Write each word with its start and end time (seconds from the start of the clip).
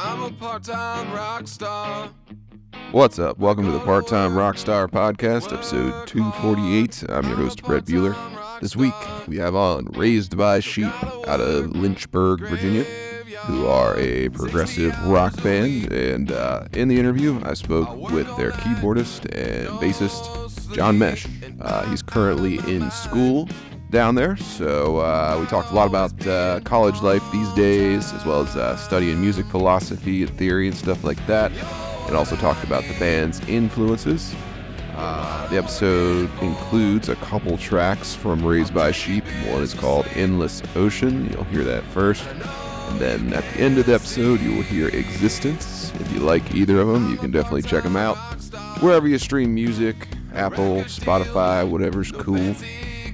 I'm 0.00 0.22
a 0.22 0.30
part-time 0.30 1.12
rock 1.12 1.48
star. 1.48 2.08
What's 2.92 3.18
up? 3.18 3.36
Welcome 3.38 3.64
to 3.64 3.72
the 3.72 3.80
Part 3.80 4.06
Time 4.06 4.30
Rockstar 4.30 4.88
Podcast, 4.88 5.52
episode 5.52 6.06
248. 6.06 7.02
I'm 7.08 7.26
your 7.26 7.36
host, 7.36 7.64
Brett 7.64 7.84
Bueller. 7.84 8.14
This 8.60 8.76
week, 8.76 8.94
we 9.26 9.38
have 9.38 9.56
on 9.56 9.86
Raised 9.86 10.36
by 10.36 10.60
Sheep 10.60 10.86
out 11.26 11.40
of 11.40 11.74
Lynchburg, 11.74 12.42
Virginia, 12.42 12.84
who 13.46 13.66
are 13.66 13.98
a 13.98 14.28
progressive 14.28 14.96
rock 15.08 15.34
band. 15.42 15.92
And 15.92 16.30
uh, 16.30 16.68
in 16.74 16.86
the 16.86 16.96
interview, 16.96 17.40
I 17.42 17.54
spoke 17.54 18.12
with 18.12 18.28
their 18.36 18.52
keyboardist 18.52 19.24
and 19.36 19.68
bassist, 19.80 20.76
John 20.76 20.96
Mesh. 20.96 21.26
Uh, 21.60 21.90
he's 21.90 22.02
currently 22.02 22.58
in 22.72 22.88
school 22.92 23.48
down 23.90 24.14
there, 24.14 24.36
so 24.36 24.98
uh, 24.98 25.36
we 25.40 25.46
talked 25.46 25.70
a 25.70 25.74
lot 25.74 25.86
about 25.86 26.26
uh, 26.26 26.60
college 26.64 27.00
life 27.02 27.22
these 27.32 27.52
days, 27.54 28.12
as 28.12 28.24
well 28.24 28.42
as 28.42 28.56
uh, 28.56 28.76
studying 28.76 29.20
music 29.20 29.46
philosophy 29.46 30.22
and 30.22 30.30
theory 30.36 30.68
and 30.68 30.76
stuff 30.76 31.04
like 31.04 31.24
that 31.26 31.52
and 32.08 32.16
also 32.16 32.36
talked 32.36 32.64
about 32.64 32.82
the 32.84 32.98
band's 32.98 33.40
influences. 33.48 34.34
Uh, 34.94 35.46
the 35.48 35.58
episode 35.58 36.30
includes 36.42 37.08
a 37.08 37.16
couple 37.16 37.56
tracks 37.58 38.14
from 38.14 38.44
Raised 38.44 38.74
by 38.74 38.90
Sheep. 38.90 39.24
One 39.46 39.62
is 39.62 39.74
called 39.74 40.06
Endless 40.14 40.62
Ocean. 40.74 41.30
You'll 41.30 41.44
hear 41.44 41.62
that 41.64 41.84
first. 41.84 42.26
And 42.26 42.98
then 42.98 43.32
at 43.34 43.44
the 43.52 43.60
end 43.60 43.78
of 43.78 43.86
the 43.86 43.94
episode, 43.94 44.40
you 44.40 44.54
will 44.54 44.62
hear 44.62 44.88
Existence. 44.88 45.92
If 46.00 46.10
you 46.12 46.20
like 46.20 46.54
either 46.54 46.80
of 46.80 46.88
them, 46.88 47.10
you 47.10 47.18
can 47.18 47.30
definitely 47.30 47.62
check 47.62 47.84
them 47.84 47.96
out. 47.96 48.16
Wherever 48.80 49.06
you 49.06 49.18
stream 49.18 49.54
music, 49.54 50.08
Apple, 50.34 50.82
Spotify, 50.84 51.68
whatever's 51.68 52.10
cool. 52.10 52.54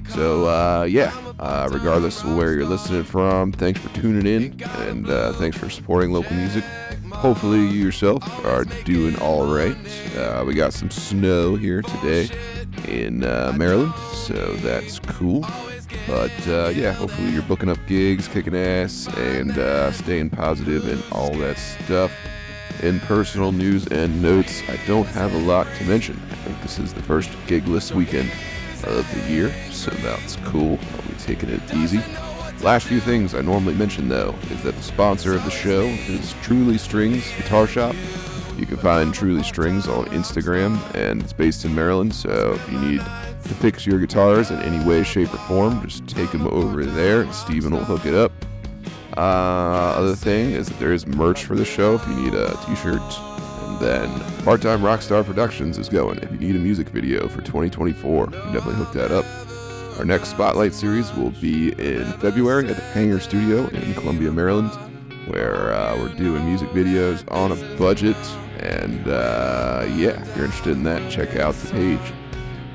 So, 0.09 0.47
uh, 0.47 0.83
yeah, 0.89 1.13
uh, 1.39 1.69
regardless 1.71 2.23
of 2.23 2.35
where 2.35 2.53
you're 2.53 2.65
listening 2.65 3.03
from, 3.03 3.51
thanks 3.51 3.79
for 3.79 3.89
tuning 3.95 4.25
in 4.25 4.61
and 4.87 5.09
uh, 5.09 5.33
thanks 5.33 5.57
for 5.57 5.69
supporting 5.69 6.11
local 6.11 6.35
music. 6.35 6.63
Hopefully, 7.11 7.59
you 7.59 7.83
yourself 7.83 8.23
are 8.45 8.65
doing 8.83 9.17
all 9.19 9.45
right. 9.45 9.75
Uh, 10.15 10.43
we 10.45 10.53
got 10.53 10.73
some 10.73 10.89
snow 10.89 11.55
here 11.55 11.81
today 11.81 12.29
in 12.87 13.23
uh, 13.23 13.53
Maryland, 13.55 13.93
so 14.13 14.53
that's 14.57 14.99
cool. 14.99 15.45
But 16.07 16.47
uh, 16.47 16.71
yeah, 16.75 16.91
hopefully, 16.91 17.29
you're 17.31 17.41
booking 17.43 17.69
up 17.69 17.79
gigs, 17.87 18.27
kicking 18.27 18.55
ass, 18.55 19.07
and 19.17 19.53
staying 19.95 20.29
positive 20.29 20.87
and 20.87 21.03
all 21.11 21.33
that 21.35 21.57
stuff. 21.57 22.11
In 22.83 22.99
personal 23.01 23.51
news 23.53 23.87
and 23.87 24.21
notes, 24.21 24.61
I 24.67 24.77
don't 24.85 25.07
have 25.07 25.33
a 25.33 25.39
lot 25.39 25.67
to 25.77 25.83
mention. 25.85 26.21
I 26.31 26.35
think 26.35 26.61
this 26.61 26.77
is 26.77 26.93
the 26.93 27.01
first 27.01 27.29
gigless 27.47 27.93
weekend 27.93 28.29
of 28.83 29.09
the 29.13 29.31
year, 29.31 29.53
so 29.71 29.91
that's 29.91 30.35
cool. 30.45 30.77
I'll 30.93 31.01
be 31.07 31.15
taking 31.19 31.49
it 31.49 31.61
easy. 31.73 32.01
Last 32.61 32.87
few 32.87 32.99
things 32.99 33.35
I 33.35 33.41
normally 33.41 33.75
mention 33.75 34.09
though 34.09 34.33
is 34.49 34.63
that 34.63 34.75
the 34.75 34.83
sponsor 34.83 35.35
of 35.35 35.43
the 35.43 35.51
show 35.51 35.83
is 35.85 36.33
Truly 36.41 36.77
Strings 36.77 37.23
Guitar 37.37 37.67
Shop. 37.67 37.95
You 38.57 38.65
can 38.65 38.77
find 38.77 39.13
Truly 39.13 39.43
Strings 39.43 39.87
on 39.87 40.05
Instagram 40.07 40.79
and 40.95 41.21
it's 41.21 41.33
based 41.33 41.65
in 41.65 41.75
Maryland, 41.75 42.15
so 42.15 42.53
if 42.53 42.71
you 42.71 42.79
need 42.79 42.99
to 42.99 43.53
fix 43.55 43.85
your 43.85 43.99
guitars 43.99 44.51
in 44.51 44.59
any 44.61 44.83
way, 44.83 45.03
shape, 45.03 45.33
or 45.33 45.37
form, 45.37 45.81
just 45.87 46.07
take 46.07 46.31
them 46.31 46.47
over 46.47 46.85
there 46.85 47.21
and 47.21 47.33
Steven 47.33 47.73
will 47.73 47.83
hook 47.83 48.05
it 48.05 48.13
up. 48.13 48.31
Uh, 49.17 49.91
other 49.95 50.15
thing 50.15 50.51
is 50.51 50.67
that 50.67 50.79
there 50.79 50.93
is 50.93 51.05
merch 51.05 51.45
for 51.45 51.55
the 51.55 51.65
show 51.65 51.95
if 51.95 52.07
you 52.07 52.15
need 52.15 52.33
a 52.33 52.57
t-shirt. 52.65 53.01
Then 53.79 54.09
Part 54.43 54.61
Time 54.61 54.81
Rockstar 54.81 55.25
Productions 55.25 55.77
is 55.77 55.89
going. 55.89 56.19
If 56.19 56.31
you 56.31 56.37
need 56.37 56.55
a 56.55 56.59
music 56.59 56.89
video 56.89 57.27
for 57.27 57.41
2024, 57.41 58.25
you 58.25 58.31
can 58.31 58.53
definitely 58.53 58.75
hook 58.75 58.93
that 58.93 59.11
up. 59.11 59.25
Our 59.97 60.05
next 60.05 60.29
Spotlight 60.29 60.73
series 60.73 61.13
will 61.13 61.31
be 61.31 61.69
in 61.73 62.05
February 62.19 62.67
at 62.67 62.75
the 62.75 62.81
Hangar 62.81 63.19
Studio 63.19 63.67
in 63.67 63.93
Columbia, 63.93 64.31
Maryland, 64.31 64.71
where 65.27 65.73
uh, 65.73 65.97
we're 65.97 66.13
doing 66.15 66.45
music 66.45 66.69
videos 66.69 67.29
on 67.31 67.51
a 67.51 67.77
budget. 67.77 68.17
And 68.59 69.07
uh, 69.07 69.85
yeah, 69.89 70.21
if 70.21 70.35
you're 70.35 70.45
interested 70.45 70.71
in 70.71 70.83
that, 70.83 71.11
check 71.11 71.35
out 71.35 71.55
the 71.55 71.71
page. 71.71 72.13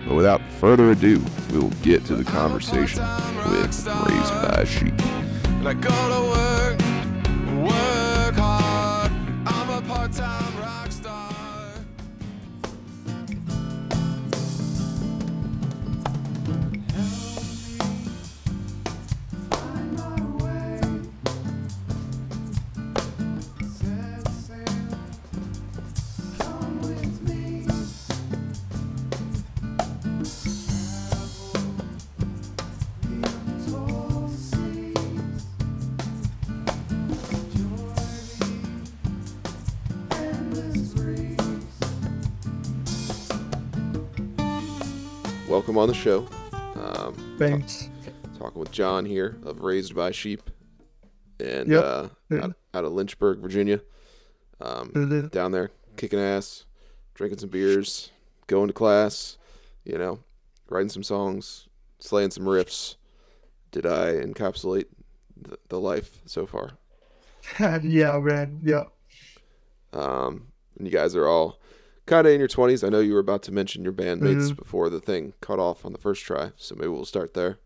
But 0.07 0.15
without 0.15 0.41
further 0.59 0.91
ado, 0.91 1.25
we 1.53 1.59
will 1.59 1.71
get 1.83 2.05
to 2.07 2.17
the 2.17 2.25
conversation 2.25 3.03
with 3.51 3.87
Raised 3.87 3.87
by 3.87 4.65
Sheep. 4.65 4.95
Welcome 45.71 45.83
on 45.83 45.89
the 45.89 45.95
show. 45.95 46.27
Um, 46.75 47.37
Thanks. 47.39 47.91
talking 48.37 48.59
with 48.59 48.73
John 48.73 49.05
here 49.05 49.39
of 49.45 49.61
Raised 49.61 49.95
by 49.95 50.11
Sheep, 50.11 50.51
and 51.39 51.69
Yep. 51.71 51.85
uh, 51.85 52.09
out, 52.43 52.55
out 52.75 52.85
of 52.85 52.93
Lynchburg, 52.93 53.39
Virginia. 53.39 53.81
Um, 54.61 55.29
down 55.31 55.53
there, 55.53 55.71
kicking 55.97 56.19
ass, 56.19 56.65
drinking 57.15 57.39
some 57.39 57.51
beers, 57.51 58.11
going 58.49 58.67
to 58.67 58.73
class, 58.73 59.39
you 59.85 59.97
know, 59.97 60.19
writing 60.69 60.89
some 60.89 61.05
songs, 61.05 61.69
slaying 62.01 62.33
some 62.33 62.47
riffs. 62.47 62.97
Did 63.71 63.87
I 63.87 64.15
encapsulate 64.15 64.87
the, 65.41 65.57
the 65.69 65.79
life 65.79 66.19
so 66.27 66.47
far? 66.47 66.73
yeah, 67.61 68.19
man. 68.19 68.59
Yeah. 68.65 68.87
Um, 69.93 70.49
and 70.77 70.89
you 70.89 70.93
guys 70.93 71.15
are 71.15 71.29
all 71.29 71.60
kind 72.11 72.27
of 72.27 72.33
in 72.33 72.41
your 72.41 72.49
20s. 72.49 72.85
I 72.85 72.89
know 72.91 73.01
you 73.01 73.15
were 73.15 73.21
about 73.21 73.43
to 73.45 73.53
mention 73.53 73.85
your 73.85 73.93
bandmates 73.93 74.51
Mhm. 74.51 74.57
before 74.57 74.91
the 74.91 75.01
thing 75.01 75.33
cut 75.41 75.59
off 75.61 75.85
on 75.87 75.93
the 75.93 75.99
first 75.99 76.25
try, 76.25 76.51
so 76.57 76.75
maybe 76.75 76.89
we'll 76.89 77.05
start 77.05 77.35
there. 77.35 77.59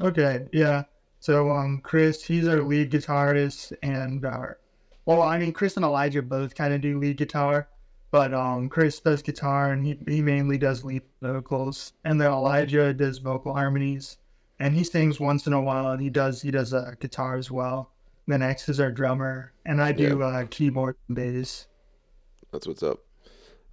Okay. 0.00 0.46
Yeah. 0.52 0.84
So, 1.20 1.50
um, 1.50 1.80
Chris, 1.82 2.24
he's 2.24 2.48
our 2.48 2.62
lead 2.62 2.90
guitarist, 2.90 3.72
and 3.82 4.24
our, 4.24 4.58
well, 5.06 5.22
I 5.22 5.38
mean, 5.38 5.52
Chris 5.52 5.76
and 5.76 5.84
Elijah 5.84 6.22
both 6.22 6.54
kind 6.54 6.74
of 6.74 6.80
do 6.80 6.98
lead 6.98 7.16
guitar, 7.18 7.68
but 8.10 8.34
um, 8.34 8.68
Chris 8.68 8.98
does 8.98 9.22
guitar, 9.22 9.70
and 9.72 9.84
he, 9.86 9.98
he 10.08 10.20
mainly 10.22 10.58
does 10.58 10.84
lead 10.84 11.02
vocals, 11.22 11.92
and 12.04 12.20
then 12.20 12.30
Elijah 12.32 12.92
does 12.92 13.18
vocal 13.18 13.52
harmonies, 13.54 14.16
and 14.58 14.74
he 14.74 14.82
sings 14.82 15.20
once 15.20 15.46
in 15.46 15.52
a 15.52 15.60
while, 15.60 15.92
and 15.92 16.02
he 16.02 16.10
does 16.10 16.42
he 16.42 16.50
does 16.50 16.74
uh, 16.74 16.94
guitar 16.98 17.36
as 17.36 17.50
well. 17.50 17.90
Then 18.26 18.42
X 18.42 18.68
is 18.68 18.80
our 18.80 18.90
drummer, 18.90 19.52
and 19.66 19.80
I 19.82 19.92
do 19.92 20.22
uh, 20.22 20.46
keyboard 20.50 20.96
and 21.08 21.16
bass. 21.16 21.66
That's 22.52 22.66
what's 22.66 22.82
up. 22.82 23.00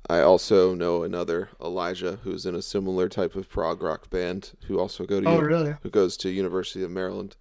I 0.09 0.21
also 0.21 0.73
know 0.73 1.03
another 1.03 1.49
Elijah 1.61 2.19
who's 2.23 2.45
in 2.45 2.55
a 2.55 2.61
similar 2.61 3.09
type 3.09 3.35
of 3.35 3.49
prog 3.49 3.81
rock 3.81 4.09
band 4.09 4.51
who 4.67 4.79
also 4.79 5.05
go 5.05 5.19
to 5.19 5.27
Oh, 5.27 5.35
uni- 5.35 5.43
really? 5.47 5.75
who 5.81 5.89
goes 5.89 6.15
to 6.17 6.29
University 6.29 6.83
of 6.83 6.91
Maryland. 6.91 7.35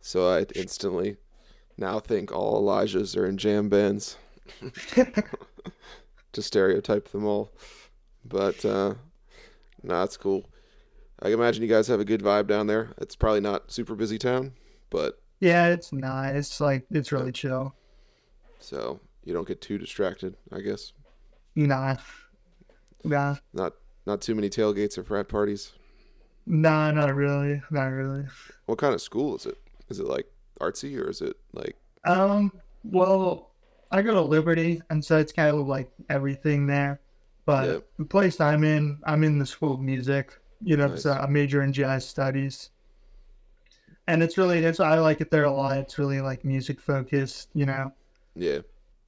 So 0.00 0.28
I 0.28 0.46
instantly 0.56 1.16
now 1.76 2.00
think 2.00 2.32
all 2.32 2.60
Elijahs 2.62 3.16
are 3.16 3.26
in 3.26 3.36
jam 3.38 3.68
bands 3.68 4.16
to 6.32 6.42
stereotype 6.42 7.08
them 7.08 7.24
all. 7.24 7.52
But 8.24 8.64
uh 8.64 8.94
nah, 9.82 10.04
it's 10.04 10.16
cool. 10.16 10.46
I 11.22 11.28
imagine 11.30 11.62
you 11.62 11.68
guys 11.68 11.88
have 11.88 12.00
a 12.00 12.04
good 12.04 12.22
vibe 12.22 12.46
down 12.46 12.66
there. 12.66 12.90
It's 12.98 13.16
probably 13.16 13.40
not 13.40 13.70
super 13.72 13.94
busy 13.94 14.18
town, 14.18 14.52
but 14.90 15.20
yeah, 15.40 15.68
it's 15.68 15.92
not. 15.92 16.34
It's 16.34 16.60
like 16.60 16.84
it's 16.90 17.12
really 17.12 17.32
chill. 17.32 17.74
so 18.58 19.00
you 19.24 19.32
don't 19.32 19.46
get 19.46 19.60
too 19.60 19.78
distracted, 19.78 20.36
I 20.52 20.60
guess. 20.60 20.92
Nah. 21.58 21.96
Nah. 23.02 23.34
Not 23.52 23.72
not 24.06 24.20
too 24.20 24.34
many 24.36 24.48
tailgates 24.48 24.96
or 24.96 25.02
frat 25.02 25.28
parties. 25.28 25.72
Nah, 26.46 26.92
not 26.92 27.14
really. 27.16 27.60
Not 27.72 27.86
really. 27.86 28.26
What 28.66 28.78
kind 28.78 28.94
of 28.94 29.02
school 29.02 29.34
is 29.34 29.44
it? 29.44 29.58
Is 29.88 29.98
it 29.98 30.06
like 30.06 30.26
artsy 30.60 30.96
or 30.98 31.10
is 31.10 31.20
it 31.20 31.36
like 31.52 31.76
Um, 32.04 32.52
well, 32.84 33.50
I 33.90 34.02
go 34.02 34.14
to 34.14 34.20
Liberty, 34.20 34.80
and 34.90 35.04
so 35.04 35.18
it's 35.18 35.32
kind 35.32 35.56
of 35.56 35.66
like 35.66 35.90
everything 36.08 36.66
there. 36.66 37.00
But 37.44 37.68
Yeah. 37.68 37.78
the 37.98 38.04
place 38.04 38.40
I'm 38.40 38.62
in, 38.62 38.98
I'm 39.04 39.24
in 39.24 39.38
the 39.40 39.46
School 39.46 39.74
of 39.74 39.80
Music. 39.80 40.38
You 40.62 40.76
know, 40.76 40.86
Nice. 40.86 41.02
so 41.02 41.12
I 41.12 41.26
major 41.26 41.62
in 41.62 41.72
jazz 41.72 42.06
studies. 42.06 42.70
And 44.06 44.22
it's 44.22 44.38
really, 44.38 44.64
it's 44.64 44.80
I 44.80 44.98
like 45.00 45.20
it 45.20 45.30
there 45.30 45.44
a 45.44 45.52
lot. 45.52 45.76
It's 45.78 45.98
really 45.98 46.20
like 46.20 46.44
music 46.44 46.80
focused, 46.80 47.48
you 47.54 47.66
know. 47.66 47.92
yeah, 48.36 48.60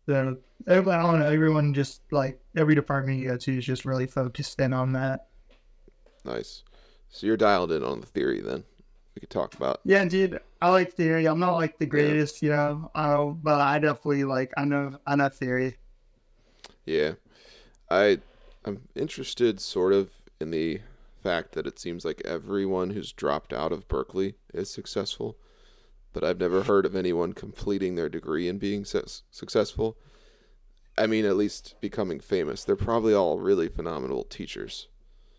So 0.07 0.39
everyone, 0.67 0.99
I 0.99 1.03
don't 1.03 1.21
know, 1.21 1.27
everyone 1.27 1.75
just 1.75 2.03
like 2.11 2.41
every 2.57 2.75
department 2.75 3.19
you 3.19 3.29
go 3.29 3.37
to 3.37 3.59
is 3.59 3.65
just 3.65 3.85
really 3.85 4.07
focused 4.07 4.61
in 4.61 4.73
on 4.73 4.93
that. 4.95 5.29
nice. 6.25 6.63
So 7.09 7.27
you're 7.27 7.37
dialed 7.37 7.73
in 7.73 7.83
on 7.83 8.01
the 8.01 8.07
theory 8.07 8.41
then. 8.41 8.65
we 9.15 9.21
could 9.21 9.31
talk 9.31 9.55
about. 9.55 9.81
Yeah, 9.85 10.05
dude, 10.05 10.41
I 10.63 10.71
like 10.71 10.93
theory. 10.93 11.27
I'm 11.27 11.41
not 11.41 11.55
like 11.55 11.79
the 11.79 11.87
greatest, 11.87 12.41
you 12.43 12.51
know, 12.51 12.91
uh, 12.95 13.25
but 13.25 13.61
I 13.61 13.79
definitely 13.79 14.25
like. 14.25 14.53
I 14.57 14.65
know, 14.65 14.99
I 15.07 15.17
know 15.17 15.29
theory. 15.29 15.77
Yeah, 16.85 17.15
I 17.91 18.21
I'm 18.65 18.89
interested 18.95 19.61
sort 19.61 19.93
of 19.93 20.11
in 20.41 20.51
the 20.51 20.81
fact 21.23 21.53
that 21.53 21.67
it 21.67 21.79
seems 21.79 22.05
like 22.05 22.23
everyone 22.25 22.91
who's 22.91 23.13
dropped 23.13 23.53
out 23.53 23.73
of 23.73 23.89
Berklee 23.89 24.35
is 24.55 24.71
successful, 24.71 25.37
but 26.13 26.25
I've 26.25 26.39
never 26.41 26.65
heard 26.65 26.87
of 26.87 26.97
anyone 26.97 27.33
completing 27.33 27.95
their 27.95 28.09
degree 28.09 28.49
and 28.49 28.59
being 28.61 28.85
su- 28.85 29.05
successful. 29.31 29.97
I 30.99 31.07
mean, 31.07 31.25
at 31.25 31.37
least 31.37 31.77
becoming 31.81 32.21
famous. 32.21 32.65
They're 32.65 32.77
probably 32.77 33.15
all 33.15 33.39
really 33.39 33.69
phenomenal 33.69 34.25
teachers, 34.25 34.89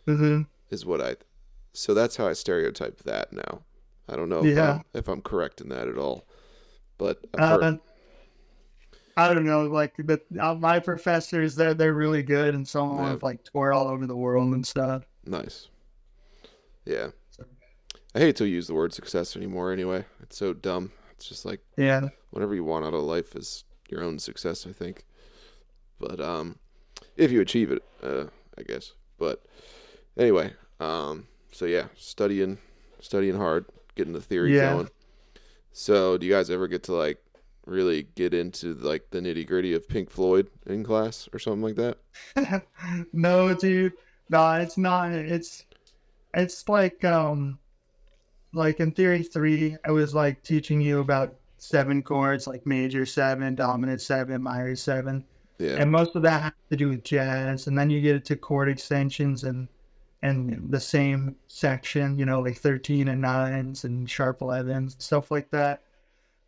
hmm 0.05 0.43
is 0.69 0.85
what 0.85 1.01
I. 1.01 1.17
So 1.73 1.93
that's 1.93 2.15
how 2.17 2.27
I 2.27 2.33
stereotype 2.33 3.03
that 3.03 3.31
now. 3.33 3.61
I 4.07 4.15
don't 4.15 4.29
know 4.29 4.41
if, 4.43 4.55
Yeah. 4.55 4.71
I'm, 4.75 4.83
if 4.93 5.07
I'm 5.07 5.21
correct 5.21 5.61
in 5.61 5.69
that 5.69 5.87
at 5.87 5.97
all, 5.97 6.25
but 6.97 7.19
I've 7.33 7.39
heard, 7.49 7.63
Uh, 7.63 7.77
I 9.17 9.33
don't 9.33 9.45
know, 9.45 9.65
like, 9.67 9.93
but 10.05 10.25
uh, 10.39 10.55
my 10.55 10.79
professors, 10.79 11.55
they're 11.55 11.73
they're 11.73 11.93
really 11.93 12.23
good, 12.23 12.55
and 12.55 12.67
some 12.67 12.97
Yeah. 12.97 13.09
have 13.09 13.23
like 13.23 13.43
toured 13.43 13.73
all 13.73 13.87
over 13.87 14.07
the 14.07 14.15
world 14.15 14.53
and 14.53 14.65
stuff. 14.65 15.05
Nice. 15.25 15.69
Yeah. 16.85 17.09
I 18.13 18.19
hate 18.19 18.35
to 18.37 18.47
use 18.47 18.67
the 18.67 18.73
word 18.73 18.93
success 18.93 19.35
anymore 19.35 19.71
anyway. 19.71 20.05
It's 20.21 20.37
so 20.37 20.53
dumb. 20.53 20.91
It's 21.11 21.27
just 21.27 21.45
like 21.45 21.61
Yeah, 21.77 22.09
whatever 22.31 22.53
you 22.55 22.63
want 22.63 22.85
out 22.85 22.93
of 22.93 23.03
life 23.03 23.35
is 23.35 23.63
your 23.89 24.03
own 24.03 24.19
success, 24.19 24.65
I 24.67 24.71
think. 24.71 25.05
But 25.99 26.19
um 26.19 26.57
if 27.15 27.31
you 27.31 27.41
achieve 27.41 27.71
it, 27.71 27.83
uh 28.03 28.25
I 28.57 28.63
guess. 28.63 28.93
But 29.17 29.43
anyway, 30.17 30.53
um 30.79 31.27
so 31.51 31.65
yeah, 31.65 31.87
studying 31.95 32.57
studying 32.99 33.35
hard, 33.35 33.65
getting 33.95 34.13
the 34.13 34.21
theory 34.21 34.55
Yeah. 34.55 34.71
going. 34.73 34.89
So, 35.73 36.17
do 36.17 36.25
you 36.25 36.33
guys 36.33 36.49
ever 36.49 36.67
get 36.67 36.83
to 36.83 36.93
like 36.93 37.17
really 37.65 38.03
get 38.15 38.33
into 38.33 38.73
like 38.73 39.09
the 39.11 39.19
nitty-gritty 39.21 39.73
of 39.73 39.87
Pink 39.87 40.09
Floyd 40.09 40.49
in 40.65 40.83
class 40.83 41.29
or 41.31 41.39
something 41.39 41.61
like 41.61 41.75
that? 41.75 42.65
no, 43.13 43.53
dude, 43.53 43.93
no, 44.29 44.53
it's 44.55 44.77
not. 44.77 45.11
It's 45.13 45.65
it's 46.33 46.67
like 46.67 47.03
um, 47.05 47.57
like 48.53 48.79
in 48.79 48.91
theory 48.91 49.23
three, 49.23 49.77
I 49.85 49.91
was 49.91 50.13
like 50.13 50.43
teaching 50.43 50.81
you 50.81 50.99
about 50.99 51.35
seven 51.57 52.01
chords, 52.01 52.47
like 52.47 52.65
major 52.65 53.05
seven, 53.05 53.55
dominant 53.55 54.01
seven, 54.01 54.41
minor 54.41 54.75
seven. 54.75 55.25
Yeah. 55.61 55.75
and 55.77 55.91
most 55.91 56.15
of 56.15 56.23
that 56.23 56.41
has 56.41 56.53
to 56.71 56.75
do 56.75 56.89
with 56.89 57.03
jazz 57.03 57.67
and 57.67 57.77
then 57.77 57.91
you 57.91 58.01
get 58.01 58.25
to 58.25 58.35
chord 58.35 58.67
extensions 58.67 59.43
and 59.43 59.67
and 60.23 60.71
the 60.71 60.79
same 60.79 61.35
section 61.47 62.17
you 62.17 62.25
know 62.25 62.39
like 62.41 62.57
13 62.57 63.07
and 63.09 63.23
9s 63.23 63.83
and 63.83 64.09
sharp 64.09 64.39
11s 64.39 64.99
stuff 64.99 65.29
like 65.29 65.51
that 65.51 65.83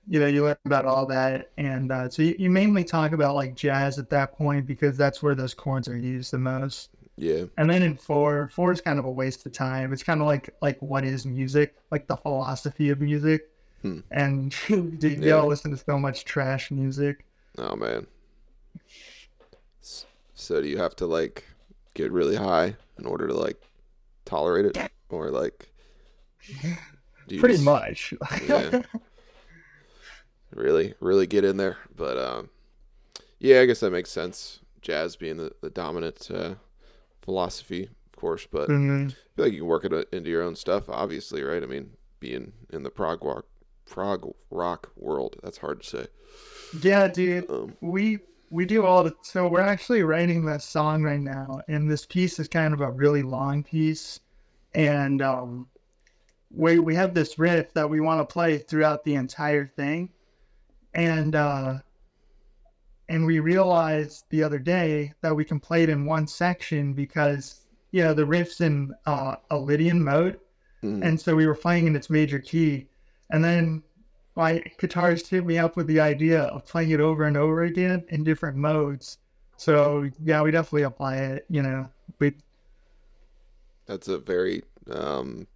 you 0.08 0.20
know 0.20 0.26
you 0.26 0.44
learn 0.44 0.58
about 0.66 0.86
all 0.86 1.06
that 1.06 1.52
and 1.58 1.92
uh, 1.92 2.10
so 2.10 2.24
you, 2.24 2.36
you 2.40 2.50
mainly 2.50 2.84
talk 2.84 3.12
about 3.12 3.36
like 3.36 3.54
jazz 3.56 4.00
at 4.00 4.10
that 4.10 4.34
point 4.34 4.66
because 4.66 4.98
that's 4.98 5.22
where 5.22 5.36
those 5.36 5.54
chords 5.54 5.88
are 5.88 5.98
used 5.98 6.32
the 6.32 6.38
most 6.40 6.90
yeah. 7.18 7.44
and 7.57 7.69
then 7.69 7.81
in 7.83 7.95
four 7.95 8.50
four 8.54 8.71
is 8.71 8.81
kind 8.81 8.98
of 9.00 9.06
a 9.06 9.12
waste 9.12 9.45
of 9.45 9.51
time 9.51 9.94
it's 9.94 10.04
kind 10.04 10.19
of 10.21 10.27
like 10.27 10.50
like 10.62 10.80
what 10.81 11.04
is 11.04 11.25
music 11.25 11.75
like 11.92 12.07
the 12.07 12.15
philosophy 12.18 12.89
of 12.89 13.00
music 13.01 13.50
Hmm. 13.81 14.00
and 14.12 14.56
you 14.69 14.98
Yeah. 15.01 15.15
gotta 15.30 15.48
listen 15.48 15.71
to 15.71 15.77
so 15.77 16.00
much 16.00 16.24
trash 16.25 16.71
music 16.71 17.25
Oh 17.57 17.75
man. 17.75 18.07
So 20.33 20.62
do 20.62 20.68
you 20.68 20.77
have 20.77 20.95
to 20.98 21.06
like 21.06 21.45
get 21.94 22.12
really 22.12 22.36
high 22.36 22.75
in 22.98 23.06
order 23.06 23.27
to 23.27 23.33
like 23.33 23.62
tolerate 24.25 24.65
it, 24.65 24.92
or 25.10 25.30
like? 25.30 25.69
Do 27.27 27.36
you 27.36 27.39
pretty 27.39 27.56
just 27.56 27.65
much 27.65 28.13
Yeah. 28.48 28.81
really, 30.56 30.94
really 31.00 31.27
get 31.27 31.44
in 31.45 31.57
there? 31.57 31.77
But 31.95 32.18
um, 32.18 32.50
yeah, 33.39 33.60
I 33.60 33.65
guess 33.65 33.80
that 33.81 33.92
makes 33.92 34.10
sense. 34.10 34.60
Jazz 34.81 35.15
being 35.15 35.38
the, 35.38 35.51
the 35.62 35.69
dominant 35.69 36.30
uh, 36.33 36.56
philosophy, 37.24 37.84
of 37.86 38.20
course, 38.20 38.46
but 38.50 38.70
I 38.70 38.74
Mhm. 38.74 39.16
feel 39.36 39.46
like 39.46 39.54
you 39.54 39.60
can 39.62 39.68
work 39.68 39.86
it 39.86 39.94
uh, 39.94 40.04
into 40.12 40.30
your 40.30 40.44
own 40.44 40.56
stuff. 40.56 40.88
Obviously, 40.90 41.42
right? 41.44 41.64
I 41.64 41.66
mean, 41.66 41.92
being 42.20 42.54
in 42.72 42.84
the 42.84 42.90
prog 42.92 43.24
rock, 43.24 43.46
prog 43.86 44.34
rock 44.52 44.92
world, 44.96 45.38
that's 45.42 45.58
hard 45.58 45.81
to 45.81 45.88
say. 45.88 46.08
Yeah, 46.81 47.08
dude. 47.08 47.50
Um, 47.50 47.75
We 47.81 48.20
we 48.50 48.66
do 48.66 48.86
all 48.86 49.04
the 49.04 49.16
so 49.24 49.48
we're 49.48 49.62
actually 49.62 50.04
writing 50.04 50.46
this 50.46 50.64
song 50.64 51.02
right 51.04 51.20
now, 51.20 51.62
and 51.68 51.90
this 51.90 52.06
piece 52.06 52.38
is 52.40 52.48
kind 52.48 52.74
of 52.74 52.81
a 52.81 52.92
really 52.92 53.24
long 53.24 53.64
piece, 53.64 54.20
and 54.75 55.22
um, 55.22 55.68
we 56.52 56.78
we 56.80 56.96
have 56.96 57.14
this 57.16 57.40
riff 57.40 57.74
that 57.74 57.90
we 57.90 58.00
want 58.00 58.20
to 58.22 58.31
play 58.31 58.58
throughout 58.60 59.04
the 59.04 59.16
entire 59.16 59.66
thing, 59.66 60.10
and 60.94 61.36
uh, 61.36 61.80
and 63.10 63.26
we 63.26 63.40
realized 63.40 64.26
the 64.30 64.44
other 64.44 64.60
day 64.60 65.14
that 65.22 65.36
we 65.36 65.46
can 65.46 65.60
play 65.60 65.84
it 65.84 65.90
in 65.90 66.06
one 66.06 66.28
section 66.28 66.94
because 66.94 67.62
you 67.92 68.04
know 68.04 68.14
the 68.14 68.26
riff's 68.26 68.62
in 68.62 68.94
uh, 69.06 69.36
a 69.52 69.58
Lydian 69.58 70.04
mode, 70.04 70.40
mhm. 70.84 71.04
and 71.04 71.20
so 71.20 71.36
we 71.36 71.48
were 71.48 71.56
playing 71.56 71.88
in 71.88 71.96
its 71.96 72.10
major 72.10 72.40
key 72.40 72.88
and 73.30 73.44
then 73.44 73.84
my 74.36 74.64
guitarist 74.80 75.28
hit 75.28 75.46
me 75.46 75.58
up 75.58 75.76
with 75.76 75.88
the 75.88 76.00
idea 76.00 76.44
of 76.44 76.66
playing 76.66 76.92
it 76.92 77.00
over 77.00 77.26
and 77.26 77.38
over 77.38 77.64
again 77.64 78.04
in 78.10 78.24
different 78.24 78.58
modes 78.58 79.18
so 79.58 80.10
yeah 80.24 80.42
we 80.42 80.52
definitely 80.52 80.84
apply 80.84 81.18
it 81.18 81.46
you 81.50 81.62
know 81.62 81.88
we 82.20 82.34
That's 83.86 84.08
a 84.08 84.18
very 84.18 84.64
um, 84.90 85.48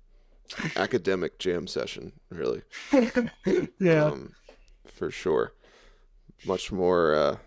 academic 0.75 1.39
jam 1.39 1.67
session, 1.67 2.11
really. 2.29 2.61
yeah 3.79 4.05
Um, 4.05 4.33
for 4.85 5.11
sure. 5.11 5.53
Much 6.45 6.71
more 6.71 7.15
uh, 7.15 7.37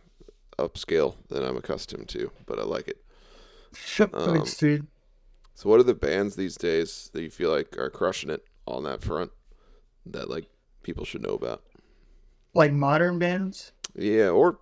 upscale 0.59 1.15
than 1.29 1.45
I'm 1.45 1.57
accustomed 1.57 2.09
to, 2.11 2.31
but 2.47 2.59
I 2.59 2.63
like 2.65 2.89
it. 2.89 3.03
um, 4.13 4.35
Thanks, 4.35 4.57
dude. 4.57 4.87
So, 5.55 5.69
what 5.69 5.81
are 5.81 5.85
the 5.85 5.95
bands 5.95 6.37
these 6.37 6.57
days 6.57 7.11
that 7.13 7.23
you 7.23 7.31
feel 7.31 7.51
like 7.51 7.77
are 7.79 7.91
crushing 7.91 8.31
it 8.31 8.45
on 8.67 8.85
that 8.85 9.03
front 9.03 9.31
that 10.07 10.29
like 10.31 10.47
people 10.83 11.05
should 11.05 11.23
know 11.23 11.35
about? 11.35 11.63
like 12.53 12.73
modern 12.73 13.19
bands 13.21 13.71
Yeah, 13.95 14.31
or 14.31 14.59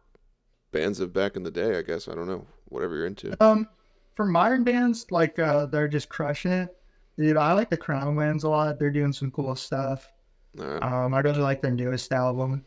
bands 0.72 1.00
of 1.00 1.12
back 1.14 1.36
in 1.36 1.42
the 1.42 1.50
day, 1.50 1.78
I 1.78 1.82
guess. 1.82 2.06
I 2.06 2.14
don't 2.14 2.28
know. 2.28 2.46
Whatever 2.66 2.96
you're 2.96 3.06
into. 3.06 3.34
um 3.42 3.66
for 4.14 4.26
modern 4.26 4.62
bands 4.62 5.06
like 5.10 5.38
uh 5.38 5.64
they're 5.66 5.88
just 5.88 6.08
crushing 6.10 6.50
it 6.52 6.76
dude 7.16 7.36
i 7.38 7.52
like 7.54 7.70
the 7.70 7.76
Crown 7.78 8.14
Lands 8.16 8.44
a 8.44 8.48
lot 8.50 8.78
they're 8.78 8.90
doing 8.90 9.12
some 9.12 9.30
cool 9.30 9.54
stuff 9.54 10.12
right. 10.56 10.82
Um, 10.82 11.14
I 11.14 11.20
really 11.20 11.40
like 11.40 11.62
their 11.62 11.70
newest 11.70 12.12
album. 12.12 12.64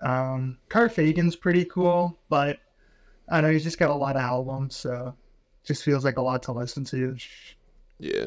Um, 0.00 0.58
Carfagan's 0.68 1.36
pretty 1.36 1.64
cool, 1.64 2.18
but 2.28 2.58
I 3.28 3.40
know 3.40 3.50
he's 3.50 3.64
just 3.64 3.78
got 3.78 3.90
a 3.90 3.94
lot 3.94 4.16
of 4.16 4.22
albums, 4.22 4.76
so 4.76 5.14
just 5.64 5.84
feels 5.84 6.04
like 6.04 6.16
a 6.16 6.22
lot 6.22 6.42
to 6.44 6.52
listen 6.52 6.84
to. 6.86 7.16
Yeah. 7.98 8.26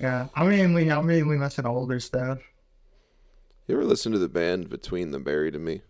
Yeah, 0.00 0.28
I 0.34 0.44
mainly 0.44 0.90
I 0.90 1.00
mainly 1.00 1.38
listen 1.38 1.64
to 1.64 1.70
older 1.70 2.00
stuff. 2.00 2.38
You 3.66 3.74
ever 3.74 3.84
listen 3.84 4.12
to 4.12 4.18
the 4.18 4.28
band 4.28 4.70
Between 4.70 5.10
the 5.10 5.18
Buried 5.18 5.54
and 5.54 5.64
Me? 5.64 5.82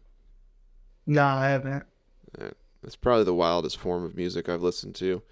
No, 1.07 1.25
I 1.25 1.49
haven't. 1.51 1.85
It's 2.83 2.97
probably 2.97 3.25
the 3.25 3.35
wildest 3.35 3.77
form 3.79 4.05
of 4.05 4.17
music 4.17 4.49
I've 4.49 4.63
listened 4.63 4.95
to. 4.97 5.23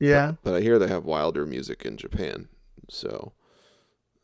Yeah, 0.00 0.32
But 0.42 0.54
I 0.54 0.60
hear 0.60 0.78
they 0.78 0.88
have 0.88 1.04
wilder 1.04 1.46
music 1.46 1.84
in 1.84 1.96
Japan. 1.96 2.48
So, 2.90 3.32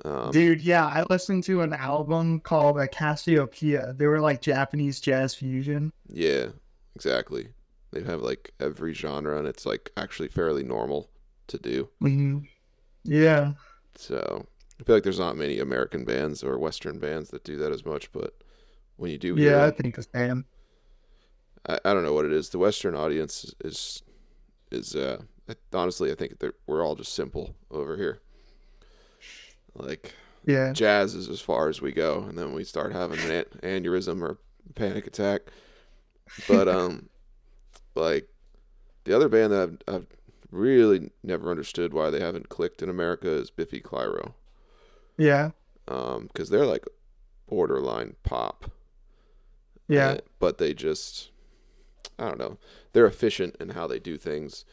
um, 0.04 0.30
dude. 0.30 0.60
Yeah, 0.62 0.86
I 0.86 1.04
listened 1.10 1.44
to 1.44 1.60
an 1.62 1.72
album 1.72 2.40
called 2.40 2.78
uh, 2.78 2.86
Casiopea. 2.86 3.96
They 3.96 4.06
were 4.06 4.20
like 4.20 4.40
Japanese 4.40 5.00
jazz 5.00 5.34
fusion. 5.34 5.92
yeah, 6.08 6.48
exactly. 6.94 7.48
They 7.92 8.02
have 8.02 8.20
like 8.22 8.52
every 8.60 8.94
genre, 8.94 9.36
and 9.38 9.46
it's 9.48 9.66
like 9.66 9.90
actually 9.96 10.28
fairly 10.28 10.62
normal 10.62 11.10
to 11.48 11.58
do. 11.58 11.88
Mhm. 12.02 12.46
Yeah, 13.02 13.54
So, 13.96 14.46
I 14.78 14.84
feel 14.84 14.94
like 14.96 15.02
there's 15.02 15.18
not 15.18 15.36
many 15.36 15.58
American 15.58 16.04
bands 16.04 16.44
or 16.44 16.58
Western 16.58 16.98
bands 16.98 17.30
that 17.30 17.44
do 17.44 17.56
that 17.56 17.72
as 17.72 17.84
much. 17.84 18.12
But 18.12 18.34
when 18.96 19.10
you 19.10 19.18
do 19.18 19.34
hear 19.34 19.52
yeah, 19.52 19.64
I 19.66 19.70
think 19.70 19.96
the 19.96 20.02
same. 20.02 20.44
I, 21.66 21.78
I 21.84 21.92
don't 21.94 22.04
know 22.04 22.12
what 22.12 22.26
it 22.26 22.32
is. 22.32 22.50
The 22.50 22.58
Western 22.58 22.94
audience 22.94 23.52
is 23.64 24.02
is 24.70 24.94
uh 24.94 25.22
honestly 25.72 26.12
I 26.12 26.14
think 26.14 26.38
that 26.38 26.54
we're 26.66 26.84
all 26.84 26.94
just 26.94 27.12
simple 27.12 27.56
over 27.70 27.96
here. 27.96 28.20
Like 29.80 30.14
Yeah, 30.44 30.72
jazz 30.72 31.14
is 31.14 31.28
as 31.28 31.40
far 31.40 31.68
as 31.68 31.80
we 31.80 31.92
go, 31.92 32.22
and 32.28 32.36
then 32.38 32.52
we 32.52 32.64
start 32.64 32.92
having 32.92 33.22
an 33.22 33.30
an- 33.30 33.44
aneurysm 33.84 34.22
or 34.22 34.38
panic 34.74 35.06
attack. 35.06 35.42
But 36.46 36.68
um, 36.68 37.08
like 37.94 38.28
the 39.04 39.14
other 39.14 39.28
band 39.28 39.52
that 39.52 39.62
I've, 39.88 39.94
I've 39.94 40.06
really 40.50 41.10
never 41.22 41.50
understood 41.50 41.92
why 41.94 42.10
they 42.10 42.20
haven't 42.20 42.48
clicked 42.48 42.82
in 42.82 42.88
America 42.88 43.30
is 43.30 43.50
Biffy 43.50 43.80
Clyro, 43.80 44.34
yeah, 45.16 45.50
um, 45.88 46.26
because 46.26 46.50
they're 46.50 46.66
like 46.66 46.86
borderline 47.48 48.16
pop. 48.22 48.70
yeah. 49.88 50.08
Uh, 50.08 50.18
but 50.38 50.58
they 50.58 50.74
just 50.74 51.30
I 52.18 52.26
don't 52.26 52.38
know. 52.38 52.58
They're 52.92 53.06
efficient 53.06 53.56
in 53.60 53.70
how 53.70 53.86
they 53.86 53.98
do 53.98 54.16
things, 54.16 54.64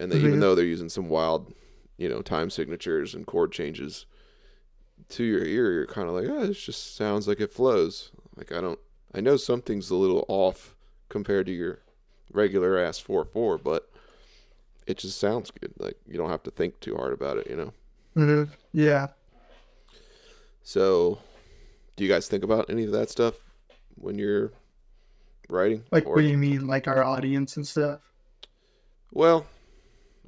and 0.00 0.10
they, 0.10 0.18
even 0.18 0.40
though 0.40 0.54
they're 0.54 0.64
using 0.64 0.88
some 0.88 1.08
wild, 1.08 1.54
you 1.96 2.08
know, 2.08 2.22
time 2.22 2.50
signatures 2.50 3.14
and 3.14 3.26
chord 3.26 3.52
changes, 3.52 4.06
to 5.10 5.24
your 5.24 5.44
ear, 5.44 5.72
you're 5.72 5.86
kind 5.86 6.08
of 6.08 6.14
like, 6.14 6.26
oh, 6.28 6.46
this 6.46 6.60
just 6.62 6.96
sounds 6.96 7.26
like 7.26 7.40
it 7.40 7.52
flows. 7.52 8.10
Like 8.36 8.52
I 8.52 8.60
don't, 8.60 8.78
I 9.14 9.20
know 9.20 9.36
something's 9.36 9.90
a 9.90 9.94
little 9.96 10.24
off 10.28 10.74
compared 11.08 11.46
to 11.46 11.52
your 11.52 11.80
regular 12.32 12.78
ass 12.78 12.98
four 12.98 13.24
four, 13.24 13.58
but 13.58 13.90
it 14.86 14.98
just 14.98 15.18
sounds 15.18 15.50
good. 15.50 15.72
Like 15.78 15.96
you 16.06 16.16
don't 16.18 16.30
have 16.30 16.42
to 16.44 16.50
think 16.50 16.78
too 16.80 16.96
hard 16.96 17.12
about 17.12 17.38
it, 17.38 17.48
you 17.48 17.56
know. 17.56 17.72
Mhm. 18.16 18.48
Yeah. 18.72 19.08
So, 20.62 21.18
do 21.96 22.04
you 22.04 22.10
guys 22.10 22.28
think 22.28 22.44
about 22.44 22.68
any 22.68 22.84
of 22.84 22.92
that 22.92 23.08
stuff 23.08 23.36
when 23.94 24.18
you're 24.18 24.52
writing? 25.48 25.84
Like, 25.90 26.06
or, 26.06 26.16
what 26.16 26.20
do 26.22 26.28
you 26.28 26.36
mean, 26.36 26.66
like 26.66 26.86
our 26.86 27.02
audience 27.02 27.56
and 27.56 27.66
stuff? 27.66 28.00
well, 29.10 29.46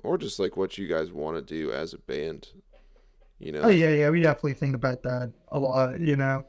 or 0.02 0.16
just 0.16 0.38
like 0.38 0.56
what 0.56 0.78
you 0.78 0.86
guys 0.88 1.12
want 1.12 1.36
to 1.36 1.42
do 1.42 1.70
as 1.70 1.92
a 1.92 1.98
band, 1.98 2.48
you 3.40 3.52
know? 3.52 3.62
Oh 3.62 3.68
yeah, 3.68 3.90
yeah, 3.90 4.11
we 4.11 4.23
definitely 4.23 4.54
think 4.54 4.75
about 4.75 5.02
that 5.02 5.32
a 5.49 5.59
lot. 5.59 6.00
You 6.00 6.16
know, 6.16 6.44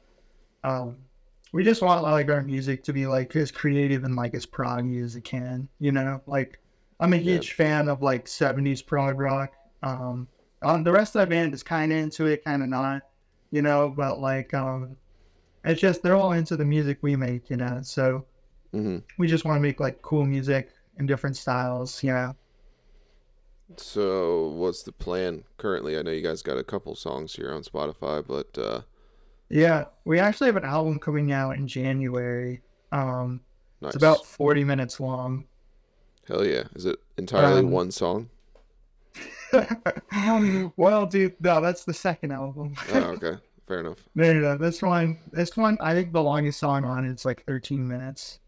um, 0.64 1.06
we 1.54 1.64
just 1.64 1.82
want 1.82 2.04
like 2.04 2.30
our 2.30 2.44
music 2.44 2.84
to 2.86 2.94
be 2.94 3.08
like 3.08 3.36
as 3.36 3.52
creative 3.52 4.04
and 4.04 4.16
like 4.16 4.36
as 4.36 4.46
proggy 4.46 5.04
as 5.04 5.16
it 5.16 5.24
can. 5.24 5.70
You 5.80 5.92
know, 5.94 6.22
like 6.28 6.60
I'm 7.00 7.14
a 7.14 7.18
Yeah. 7.18 7.44
huge 7.44 7.54
fan 7.54 7.90
of 7.90 8.02
like 8.02 8.28
'70s 8.28 8.82
prog 8.84 9.20
rock. 9.20 9.54
Um, 9.84 10.30
um, 10.64 10.84
the 10.84 10.92
rest 10.94 11.16
of 11.16 11.22
the 11.22 11.28
band 11.28 11.54
is 11.54 11.64
kind 11.64 11.92
of 11.92 11.98
into 12.00 12.28
it, 12.28 12.44
kind 12.46 12.64
of 12.64 12.70
not. 12.70 13.04
You 13.52 13.62
know, 13.64 13.90
but 13.96 14.20
like 14.20 14.54
um, 14.54 14.98
it's 15.66 15.82
just 15.82 16.04
they're 16.04 16.16
all 16.16 16.34
into 16.34 16.58
the 16.58 16.66
music 16.66 17.00
we 17.04 17.16
make. 17.18 17.50
You 17.50 17.58
know, 17.58 17.82
so 17.84 18.28
hmm 18.74 19.04
we 19.18 19.28
just 19.28 19.46
want 19.46 19.58
to 19.58 19.62
make 19.62 19.80
like 19.80 20.02
cool 20.02 20.26
music 20.26 20.72
in 21.00 21.06
different 21.08 21.38
styles. 21.38 22.04
You 22.04 22.12
know. 22.14 22.36
So, 23.78 24.48
what's 24.48 24.84
the 24.84 24.92
plan 24.92 25.44
currently? 25.58 25.98
I 25.98 26.02
know 26.02 26.12
you 26.12 26.22
guys 26.22 26.42
got 26.42 26.58
a 26.58 26.64
couple 26.64 26.96
songs 26.96 27.36
here 27.36 27.52
on 27.54 27.64
Spotify, 27.64 28.26
but 28.26 28.58
uh, 28.62 28.82
Yeah, 29.50 29.86
we 30.06 30.20
actually 30.20 30.48
have 30.48 30.56
an 30.58 30.66
album 30.66 31.00
coming 31.00 31.32
out 31.32 31.56
in 31.58 31.68
January. 31.68 32.62
Um, 32.92 33.42
nice. 33.82 33.90
It's 33.90 33.96
about 33.96 34.26
40 34.26 34.64
minutes 34.64 35.00
long. 35.00 35.46
Hell 36.28 36.46
yeah! 36.46 36.64
Is 36.76 36.86
it 36.86 37.00
entirely 37.18 37.60
Um, 37.60 37.72
one 37.72 37.92
song? 37.92 38.30
well, 40.78 41.06
dude, 41.06 41.36
no, 41.42 41.62
that's 41.62 41.84
the 41.84 41.94
second 41.94 42.32
album. 42.32 42.74
Oh, 42.94 43.12
okay, 43.18 43.38
fair 43.68 43.80
enough. 43.82 43.98
no, 44.16 44.34
no, 44.34 44.58
this 44.58 44.82
one, 44.82 45.20
this 45.32 45.58
one, 45.58 45.78
I 45.82 45.94
think 45.94 46.14
the 46.14 46.24
longest 46.24 46.60
song 46.60 46.86
on 46.86 47.06
it's 47.06 47.26
like 47.26 47.44
13 47.46 47.88
minutes. 47.88 48.40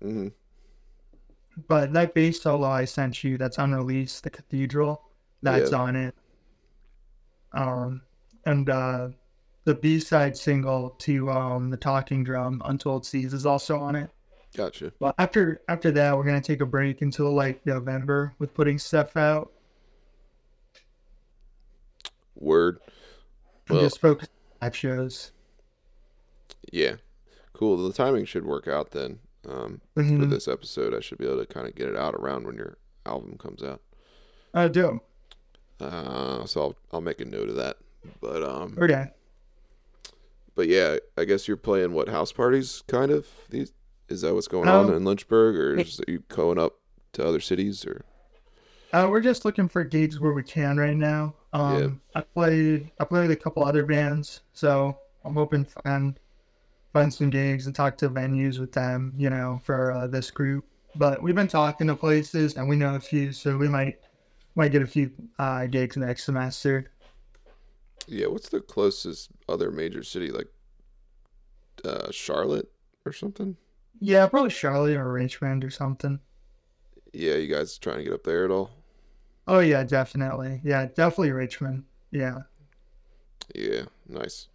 hmm 0.00 0.28
But 1.68 1.92
that 1.94 2.14
bass 2.14 2.42
solo 2.42 2.68
I 2.68 2.84
sent 2.84 3.24
you, 3.24 3.38
that's 3.38 3.58
unreleased, 3.58 4.24
the 4.24 4.30
Cathedral, 4.30 5.02
that's 5.42 5.70
Yeah. 5.72 5.78
on 5.78 5.96
it. 5.96 6.14
Um, 7.52 8.02
and 8.44 8.68
uh, 8.68 9.08
the 9.64 9.74
B 9.74 9.98
side 9.98 10.36
single 10.36 10.90
to 10.90 11.30
um 11.30 11.70
the 11.70 11.76
Talking 11.76 12.22
Drum, 12.22 12.60
Untold 12.64 13.06
Seas, 13.06 13.32
is 13.32 13.46
also 13.46 13.78
on 13.78 13.96
it. 13.96 14.10
Gotcha. 14.54 14.92
But 15.00 15.14
after 15.18 15.60
after 15.68 15.90
that, 15.92 16.16
we're 16.16 16.24
gonna 16.24 16.40
take 16.40 16.60
a 16.60 16.66
break 16.66 17.00
until 17.02 17.32
like 17.34 17.64
November 17.66 18.34
with 18.38 18.52
putting 18.54 18.78
stuff 18.78 19.16
out. 19.16 19.52
Word. 22.34 22.78
Well, 23.68 23.80
just 23.80 24.00
focus 24.00 24.28
on 24.60 24.66
live 24.66 24.76
shows. 24.76 25.32
yeah, 26.70 26.96
cool. 27.52 27.76
The 27.88 27.92
timing 27.94 28.26
should 28.26 28.44
work 28.44 28.68
out 28.68 28.90
then. 28.92 29.18
Um, 29.48 29.80
for 29.94 30.02
Mhm. 30.02 30.30
this 30.30 30.48
episode, 30.48 30.92
I 30.94 31.00
should 31.00 31.18
be 31.18 31.26
able 31.26 31.38
to 31.38 31.46
kind 31.46 31.66
of 31.68 31.74
get 31.74 31.88
it 31.88 31.96
out 31.96 32.14
around 32.14 32.46
when 32.46 32.56
your 32.56 32.78
album 33.04 33.36
comes 33.38 33.62
out. 33.62 33.80
I 34.52 34.68
do. 34.68 35.00
Uh, 35.78 36.44
so 36.46 36.60
I'll 36.62 36.76
I'll 36.92 37.00
make 37.00 37.20
a 37.20 37.24
note 37.24 37.48
of 37.48 37.56
that. 37.56 37.76
But 38.20 38.42
um, 38.42 38.76
Okay. 38.80 39.10
but 40.54 40.68
yeah, 40.68 40.96
I 41.16 41.24
guess 41.24 41.46
you're 41.46 41.56
playing 41.56 41.92
what 41.92 42.08
house 42.08 42.32
parties 42.32 42.82
kind 42.88 43.10
of. 43.10 43.26
These 43.50 43.72
is 44.08 44.22
that 44.22 44.34
what's 44.34 44.48
going 44.48 44.68
on 44.68 44.88
Um, 44.88 44.94
in 44.94 45.04
Lynchburg, 45.04 45.56
or 45.56 45.78
is 45.78 46.00
you 46.08 46.20
going 46.28 46.58
up 46.58 46.78
to 47.12 47.24
other 47.26 47.40
cities, 47.40 47.84
or 47.84 48.04
Uh, 48.92 49.08
we're 49.10 49.20
just 49.20 49.44
looking 49.44 49.68
for 49.68 49.82
gigs 49.84 50.18
where 50.20 50.32
we 50.32 50.42
can 50.42 50.76
right 50.78 50.96
now. 50.96 51.34
Um, 51.52 52.00
I 52.14 52.20
played 52.22 52.90
I 53.00 53.04
played 53.04 53.30
a 53.30 53.36
couple 53.36 53.64
other 53.64 53.84
bands, 53.84 54.40
so 54.52 54.96
I'm 55.24 55.34
hoping 55.34 55.64
to 55.64 55.70
find 55.82 56.18
find 57.00 57.12
some 57.14 57.30
gigs 57.30 57.66
and 57.66 57.74
talk 57.74 57.96
to 57.98 58.08
venues 58.10 58.58
with 58.58 58.72
them. 58.72 59.12
You 59.16 59.30
know, 59.30 59.60
for 59.64 59.92
uh, 59.92 60.06
this 60.06 60.30
group. 60.30 60.64
But 60.94 61.22
we've 61.22 61.34
been 61.34 61.48
talking 61.48 61.86
to 61.88 61.94
places, 61.96 62.56
and 62.56 62.68
we 62.68 62.76
know 62.76 62.94
a 62.94 63.00
few, 63.00 63.32
so 63.32 63.56
we 63.56 63.68
might 63.68 63.98
might 64.54 64.72
get 64.72 64.82
a 64.82 64.86
few 64.86 65.10
uh, 65.38 65.66
gigs 65.66 65.96
next 65.96 66.24
semester. 66.24 66.90
yeah? 68.06 68.26
What's 68.26 68.48
the 68.48 68.60
closest 68.60 69.30
other 69.48 69.70
major 69.70 70.02
city, 70.02 70.30
like 70.30 70.48
uh, 71.84 72.10
Charlotte 72.10 72.70
or 73.04 73.12
something? 73.12 73.56
Yeah, 74.00 74.26
probably 74.26 74.50
Charlotte 74.50 74.96
or 74.96 75.12
Richmond 75.12 75.64
or 75.64 75.70
something. 75.70 76.20
Yeah, 77.12 77.34
you 77.34 77.52
guys 77.54 77.76
trying 77.78 77.98
to 77.98 78.04
get 78.04 78.12
up 78.12 78.24
there 78.24 78.44
at 78.44 78.50
all? 78.50 78.70
Oh 79.46 79.60
yeah, 79.60 79.84
definitely. 79.84 80.60
Yeah, 80.64 80.86
definitely 80.86 81.32
Richmond. 81.32 81.84
Yeah. 82.10 82.40
Yeah, 83.54 83.82
nice. 84.08 84.48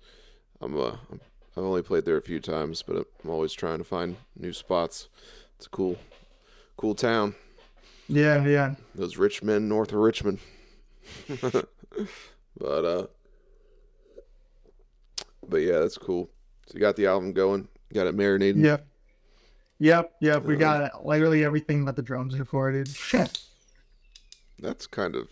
I'm 0.60 0.76
uh, 0.78 0.92
I'm- 1.10 1.22
I've 1.58 1.64
only 1.64 1.82
played 1.82 2.06
there 2.06 2.18
a 2.18 2.22
few 2.22 2.40
times, 2.40 2.82
but 2.82 2.96
I'm 3.24 3.30
always 3.30 3.54
trying 3.54 3.80
to 3.80 3.84
find 3.84 4.16
new 4.38 4.54
spots. 4.54 5.10
It's 5.58 5.66
a 5.66 5.70
cool, 5.70 5.98
cool 6.78 6.96
town. 6.96 7.36
Yeah, 8.08 8.46
yeah. 8.46 8.76
Those 8.96 9.18
rich 9.18 9.44
men 9.44 9.68
north 9.68 9.90
of 9.92 10.00
Richmond. 10.00 10.40
but 11.42 11.66
uh, 12.86 13.08
but 15.48 15.58
yeah, 15.58 15.80
that's 15.80 15.98
cool. 15.98 16.30
So 16.68 16.76
you 16.76 16.80
got 16.80 16.96
the 16.96 17.08
album 17.08 17.34
going, 17.34 17.68
got 17.94 18.08
it 18.08 18.16
marinating. 18.16 18.64
Yep. 18.64 18.88
Yep, 19.80 20.12
yep. 20.22 20.44
We 20.46 20.54
Um, 20.54 20.60
got 20.60 21.06
literally 21.06 21.44
everything 21.44 21.84
but 21.86 21.96
the 21.96 22.02
drums 22.04 22.38
recorded. 22.40 22.88
That's 24.60 24.86
kind 24.88 25.16
of 25.16 25.28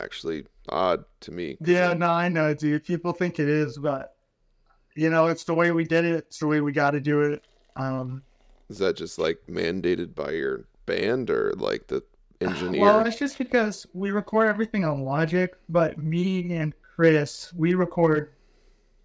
actually 0.00 0.46
odd 0.70 1.04
to 1.20 1.30
me. 1.30 1.56
yeah, 1.60 1.92
no, 1.92 2.06
I 2.10 2.28
know, 2.28 2.54
dude. 2.54 2.84
People 2.84 3.12
think 3.12 3.38
it 3.38 3.48
is, 3.48 3.76
but 3.78 4.14
you 5.00 5.08
know, 5.08 5.28
it's 5.28 5.44
the 5.44 5.54
way 5.54 5.70
we 5.72 5.84
did 5.84 6.04
it. 6.04 6.26
It's 6.28 6.38
the 6.40 6.46
way 6.46 6.60
we 6.60 6.72
got 6.72 6.90
to 6.90 7.00
do 7.00 7.22
it. 7.22 7.42
Um, 7.76 8.22
Is 8.68 8.76
that 8.78 8.96
just 8.96 9.18
like 9.18 9.38
mandated 9.48 10.14
by 10.14 10.32
your 10.32 10.66
band 10.84 11.30
or 11.30 11.54
like 11.56 11.86
the 11.86 12.02
engineer? 12.42 12.82
well, 12.82 13.06
it's 13.06 13.18
just 13.18 13.38
because 13.38 13.86
we 13.94 14.10
record 14.10 14.48
everything 14.48 14.84
on 14.84 15.02
Logic, 15.02 15.56
but 15.70 15.96
me 15.96 16.52
and 16.54 16.74
Chris, 16.82 17.50
we 17.54 17.72
record 17.72 18.32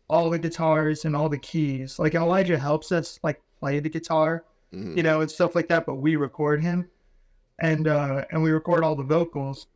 all 0.09 0.29
the 0.29 0.37
guitars 0.37 1.05
and 1.05 1.15
all 1.15 1.29
the 1.29 1.37
keys. 1.37 1.97
Like 1.97 2.13
Elijah 2.13 2.59
helps 2.59 2.91
us 2.91 3.17
like 3.23 3.41
play 3.61 3.79
the 3.79 3.89
guitar, 3.89 4.43
Mhm. 4.73 4.97
you 4.97 5.01
know, 5.03 5.21
and 5.21 5.31
stuff 5.31 5.55
like 5.55 5.69
that, 5.69 5.85
but 5.85 5.95
we 5.95 6.17
record 6.17 6.61
him. 6.61 6.89
And 7.59 7.87
uh 7.87 8.25
and 8.31 8.43
we 8.43 8.51
record 8.51 8.83
all 8.83 8.97
the 8.97 9.03
vocals. 9.03 9.67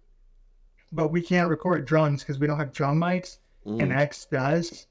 But 0.91 1.11
we 1.13 1.21
can't 1.21 1.49
record 1.49 1.85
drums 1.85 2.23
because 2.23 2.39
we 2.39 2.47
don't 2.47 2.57
have 2.59 2.73
drum 2.73 2.99
mics 2.99 3.37
and 3.65 3.79
Mhm. 3.91 3.95
X 3.97 4.25
does. 4.25 4.87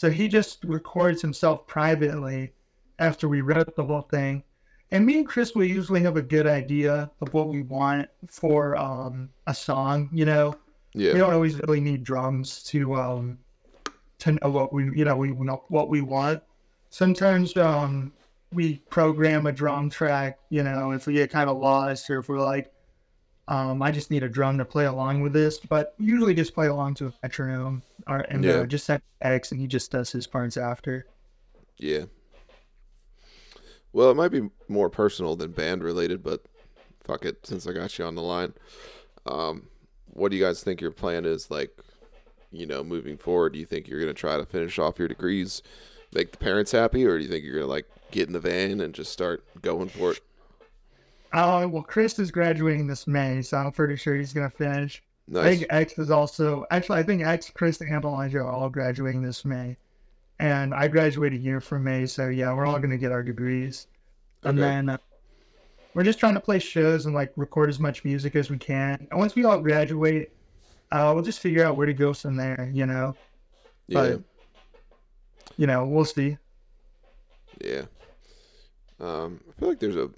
So 0.00 0.08
he 0.08 0.28
just 0.28 0.64
records 0.64 1.20
himself 1.20 1.66
privately 1.66 2.54
after 2.98 3.28
we 3.28 3.42
wrote 3.42 3.76
the 3.76 3.84
whole 3.84 4.00
thing. 4.00 4.44
And 4.90 5.04
me 5.04 5.18
and 5.18 5.28
Chris 5.28 5.54
will 5.54 5.66
usually 5.66 6.00
have 6.00 6.16
a 6.16 6.22
good 6.22 6.46
idea 6.46 7.10
of 7.20 7.34
what 7.34 7.48
we 7.48 7.64
want 7.64 8.08
for 8.26 8.78
um, 8.78 9.28
a 9.46 9.52
song, 9.52 10.08
you 10.10 10.24
know. 10.24 10.54
Yeah. 10.94 11.12
We 11.12 11.18
don't 11.18 11.34
always 11.34 11.60
really 11.60 11.80
need 11.80 12.02
drums 12.02 12.62
to 12.62 12.94
um 12.94 13.40
to 14.20 14.32
know 14.32 14.48
what 14.48 14.72
we 14.72 14.84
you 14.84 15.04
know 15.04 15.16
we 15.16 15.32
know 15.32 15.64
what 15.68 15.90
we 15.90 16.00
want. 16.00 16.42
Sometimes 16.88 17.54
um 17.58 18.10
we 18.54 18.78
program 18.88 19.44
a 19.44 19.52
drum 19.52 19.90
track, 19.90 20.38
you 20.48 20.62
know, 20.62 20.92
if 20.92 21.06
we 21.06 21.12
get 21.12 21.30
kind 21.30 21.50
of 21.50 21.58
lost 21.58 22.08
or 22.08 22.20
if 22.20 22.28
we're 22.30 22.40
like, 22.40 22.72
um, 23.50 23.82
I 23.82 23.90
just 23.90 24.10
need 24.10 24.22
a 24.22 24.28
drum 24.28 24.56
to 24.58 24.64
play 24.64 24.86
along 24.86 25.20
with 25.20 25.32
this, 25.34 25.58
but 25.58 25.94
usually 25.98 26.34
just 26.34 26.54
play 26.54 26.68
along 26.68 26.94
to 26.94 27.08
a 27.08 27.12
metronome 27.22 27.82
or 28.06 28.20
and 28.20 28.42
Yeah. 28.44 28.52
uh, 28.60 28.64
just 28.66 28.86
send 28.86 29.02
X 29.20 29.52
and 29.52 29.60
he 29.60 29.66
just 29.66 29.90
does 29.90 30.10
his 30.10 30.26
parts 30.26 30.56
after. 30.56 31.04
Yeah. 31.76 32.04
Well, 33.92 34.10
it 34.10 34.14
might 34.14 34.28
be 34.30 34.48
more 34.68 34.88
personal 34.88 35.34
than 35.36 35.50
band 35.50 35.82
related, 35.82 36.22
but 36.22 36.44
fuck 37.02 37.24
it, 37.24 37.44
since 37.44 37.66
I 37.66 37.72
got 37.72 37.98
you 37.98 38.04
on 38.04 38.14
the 38.14 38.22
line. 38.22 38.54
Um, 39.26 39.66
what 40.06 40.30
do 40.30 40.36
you 40.36 40.44
guys 40.44 40.62
think 40.62 40.80
your 40.80 40.92
plan 40.92 41.24
is 41.24 41.50
like, 41.50 41.76
you 42.52 42.66
know, 42.66 42.84
moving 42.84 43.16
forward? 43.18 43.52
Do 43.54 43.58
you 43.58 43.66
think 43.66 43.88
you're 43.88 44.00
gonna 44.00 44.14
try 44.14 44.36
to 44.36 44.46
finish 44.46 44.78
off 44.78 44.98
your 44.98 45.08
degrees, 45.08 45.62
make 46.14 46.30
the 46.32 46.38
parents 46.38 46.70
happy, 46.72 47.04
or 47.04 47.18
do 47.18 47.24
you 47.24 47.30
think 47.30 47.44
you're 47.44 47.54
gonna 47.56 47.66
like 47.66 47.86
get 48.12 48.28
in 48.28 48.32
the 48.32 48.40
van 48.40 48.80
and 48.80 48.94
just 48.94 49.12
start 49.12 49.44
going 49.60 49.88
for 49.88 50.12
it? 50.12 50.20
Oh 51.32 51.66
well, 51.68 51.82
Chris 51.82 52.18
is 52.18 52.30
graduating 52.30 52.86
this 52.86 53.06
May, 53.06 53.42
so 53.42 53.56
I'm 53.56 53.72
pretty 53.72 53.96
sure 53.96 54.16
he's 54.16 54.32
gonna 54.32 54.50
finish. 54.50 55.02
I 55.34 55.56
think 55.56 55.66
X 55.70 55.98
is 55.98 56.10
also 56.10 56.66
actually 56.70 56.98
I 56.98 57.02
think 57.04 57.22
X, 57.22 57.50
Chris, 57.50 57.80
and 57.80 58.04
Elijah 58.04 58.38
are 58.38 58.50
all 58.50 58.68
graduating 58.68 59.22
this 59.22 59.44
May, 59.44 59.76
and 60.40 60.74
I 60.74 60.88
graduate 60.88 61.32
a 61.32 61.36
year 61.36 61.60
from 61.60 61.84
May, 61.84 62.06
so 62.06 62.28
yeah, 62.28 62.52
we're 62.52 62.66
all 62.66 62.78
gonna 62.80 62.98
get 62.98 63.12
our 63.12 63.22
degrees, 63.22 63.86
and 64.42 64.58
then 64.58 64.88
uh, 64.88 64.98
we're 65.94 66.02
just 66.02 66.18
trying 66.18 66.34
to 66.34 66.40
play 66.40 66.58
shows 66.58 67.06
and 67.06 67.14
like 67.14 67.32
record 67.36 67.68
as 67.68 67.78
much 67.78 68.04
music 68.04 68.34
as 68.34 68.50
we 68.50 68.58
can. 68.58 69.06
And 69.10 69.18
once 69.20 69.34
we 69.36 69.44
all 69.44 69.60
graduate, 69.60 70.32
uh, 70.90 71.12
we'll 71.14 71.24
just 71.24 71.40
figure 71.40 71.64
out 71.64 71.76
where 71.76 71.86
to 71.86 71.94
go 71.94 72.12
from 72.12 72.36
there. 72.36 72.70
You 72.72 72.86
know, 72.86 73.14
Yeah. 73.86 74.00
But 74.00 74.20
you 75.56 75.66
know, 75.66 75.86
we'll 75.86 76.04
see. 76.04 76.38
Yeah. 77.60 77.82
Um, 78.98 79.40
I 79.48 79.60
feel 79.60 79.68
like 79.68 79.78
there's 79.78 79.96
a 79.96 80.10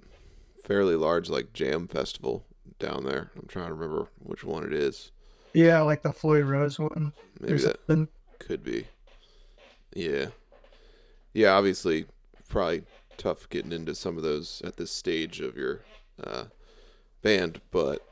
fairly 0.62 0.96
large 0.96 1.28
like 1.28 1.52
jam 1.52 1.88
festival 1.88 2.44
down 2.78 3.04
there. 3.04 3.30
I'm 3.36 3.46
trying 3.48 3.68
to 3.68 3.74
remember 3.74 4.08
which 4.18 4.44
one 4.44 4.64
it 4.64 4.72
is. 4.72 5.10
Yeah, 5.54 5.80
like 5.82 6.02
the 6.02 6.12
Floyd 6.12 6.44
Rose 6.46 6.78
one 6.78 7.12
Maybe 7.40 7.54
that 7.58 7.78
something. 7.86 8.08
could 8.38 8.64
be. 8.64 8.86
Yeah. 9.94 10.26
Yeah, 11.34 11.52
obviously 11.52 12.06
probably 12.48 12.84
tough 13.16 13.48
getting 13.48 13.72
into 13.72 13.94
some 13.94 14.16
of 14.16 14.22
those 14.22 14.62
at 14.64 14.76
this 14.76 14.90
stage 14.90 15.40
of 15.40 15.56
your 15.56 15.80
uh, 16.22 16.44
band, 17.22 17.60
but 17.70 18.06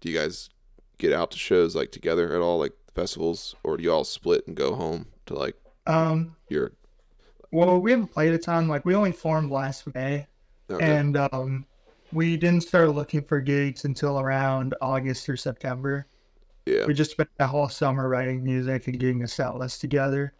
do 0.00 0.08
you 0.10 0.18
guys 0.18 0.50
get 0.98 1.12
out 1.12 1.30
to 1.32 1.38
shows 1.38 1.74
like 1.74 1.90
together 1.92 2.34
at 2.34 2.40
all, 2.40 2.58
like 2.58 2.72
festivals, 2.94 3.54
or 3.64 3.76
do 3.76 3.82
you 3.82 3.92
all 3.92 4.04
split 4.04 4.46
and 4.46 4.56
go 4.56 4.74
home 4.74 5.06
to 5.26 5.34
like 5.34 5.56
Um, 5.86 6.36
your 6.48 6.72
well, 7.50 7.78
we 7.80 7.90
haven't 7.90 8.08
played 8.08 8.32
a 8.32 8.38
ton. 8.38 8.68
Like 8.68 8.84
we 8.84 8.94
only 8.94 9.12
formed 9.12 9.50
last 9.50 9.92
May, 9.94 10.26
okay. 10.70 10.96
and 10.96 11.16
um, 11.16 11.66
we 12.12 12.36
didn't 12.36 12.62
start 12.62 12.90
looking 12.94 13.22
for 13.22 13.40
gigs 13.40 13.84
until 13.84 14.18
around 14.20 14.74
August 14.80 15.28
or 15.28 15.36
September. 15.36 16.06
yeah. 16.66 16.86
We 16.86 16.94
just 16.94 17.12
spent 17.12 17.28
the 17.38 17.46
whole 17.46 17.68
summer 17.68 18.08
writing 18.08 18.44
music 18.44 18.86
and 18.86 18.98
getting 18.98 19.22
a 19.22 19.28
set 19.28 19.56
list 19.56 19.80
together. 19.80 20.34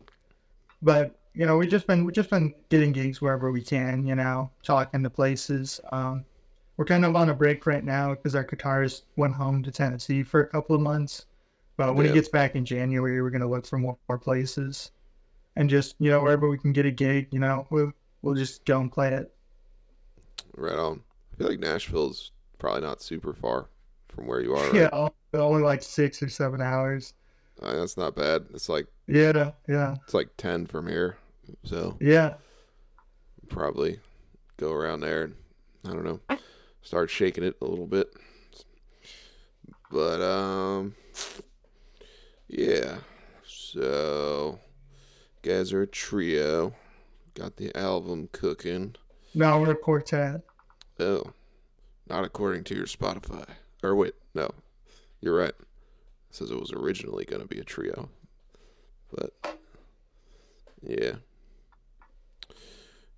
But 0.82 1.18
you 1.34 1.46
know, 1.46 1.56
we 1.56 1.66
just 1.66 1.86
been 1.86 2.04
we 2.04 2.12
just 2.12 2.28
been 2.30 2.52
getting 2.68 2.92
gigs 2.92 3.20
wherever 3.22 3.50
we 3.50 3.62
can. 3.62 4.06
You 4.06 4.14
know, 4.14 4.50
talking 4.62 5.02
to 5.02 5.10
places. 5.10 5.80
Um, 5.90 6.24
we're 6.76 6.84
kind 6.84 7.04
of 7.04 7.16
on 7.16 7.30
a 7.30 7.34
break 7.34 7.66
right 7.66 7.84
now 7.84 8.10
because 8.14 8.34
our 8.34 8.44
guitarist 8.44 9.02
went 9.16 9.34
home 9.34 9.62
to 9.62 9.70
Tennessee 9.70 10.22
for 10.22 10.40
a 10.42 10.46
couple 10.48 10.74
of 10.76 10.82
months. 10.82 11.26
But 11.76 11.94
when 11.94 12.04
Yeah. 12.06 12.12
he 12.12 12.18
gets 12.18 12.28
back 12.28 12.54
in 12.54 12.64
January, 12.64 13.22
we're 13.22 13.30
gonna 13.30 13.48
look 13.48 13.66
for 13.66 13.78
more, 13.78 13.96
more 14.08 14.18
places, 14.18 14.90
and 15.56 15.70
just 15.70 15.94
you 15.98 16.10
know 16.10 16.20
wherever 16.22 16.48
we 16.48 16.58
can 16.58 16.72
get 16.72 16.84
a 16.86 16.90
gig, 16.90 17.28
you 17.30 17.38
know, 17.40 17.66
we'll 17.70 17.92
we'll 18.20 18.34
just 18.34 18.64
go 18.66 18.80
and 18.80 18.92
play 18.92 19.12
it. 19.14 19.32
Right 20.56 20.76
on. 20.78 21.00
I 21.32 21.36
feel 21.36 21.48
like 21.48 21.58
Nashville's 21.60 22.32
probably 22.58 22.82
not 22.82 23.02
super 23.02 23.32
far 23.32 23.68
from 24.08 24.26
where 24.26 24.40
you 24.40 24.54
are. 24.54 24.64
Right? 24.72 24.90
Yeah, 24.92 25.08
only 25.40 25.62
like 25.62 25.82
six 25.82 26.22
or 26.22 26.28
seven 26.28 26.60
hours. 26.60 27.14
Uh, 27.60 27.76
that's 27.76 27.96
not 27.96 28.14
bad. 28.16 28.46
It's 28.52 28.68
like 28.68 28.86
Yeah, 29.06 29.52
yeah, 29.68 29.96
it's 30.04 30.14
like 30.14 30.30
ten 30.36 30.66
from 30.66 30.86
here, 30.88 31.16
so 31.64 31.96
yeah. 32.00 32.34
probably 33.48 34.00
go 34.56 34.72
around 34.72 35.00
there 35.00 35.24
and 35.24 35.34
I 35.86 35.90
don't 35.90 36.04
know, 36.04 36.38
start 36.82 37.10
shaking 37.10 37.44
it 37.44 37.56
a 37.60 37.64
little 37.64 37.86
bit. 37.86 38.08
But 39.90 40.20
um, 40.22 40.94
yeah. 42.48 42.98
So, 43.44 44.58
guys 45.42 45.72
are 45.72 45.82
a 45.82 45.86
trio. 45.86 46.74
Got 47.34 47.56
the 47.56 47.74
album 47.76 48.28
cooking. 48.32 48.94
No, 49.34 49.60
we're 49.60 49.70
a 49.72 49.76
quartet. 49.76 50.42
Oh, 50.99 51.32
not 52.08 52.25
according 52.25 52.64
to 52.64 52.75
your 52.75 52.87
Spotify. 52.87 53.46
Or 53.82 53.94
wait, 53.94 54.14
no, 54.34 54.50
you're 55.20 55.37
right. 55.37 55.49
It 55.49 55.56
says 56.30 56.50
it 56.50 56.61
was 56.61 56.72
originally 56.72 57.25
going 57.25 57.42
to 57.42 57.49
be 57.49 57.58
a 57.58 57.64
trio, 57.64 58.08
but 59.14 59.32
yeah, 60.82 61.12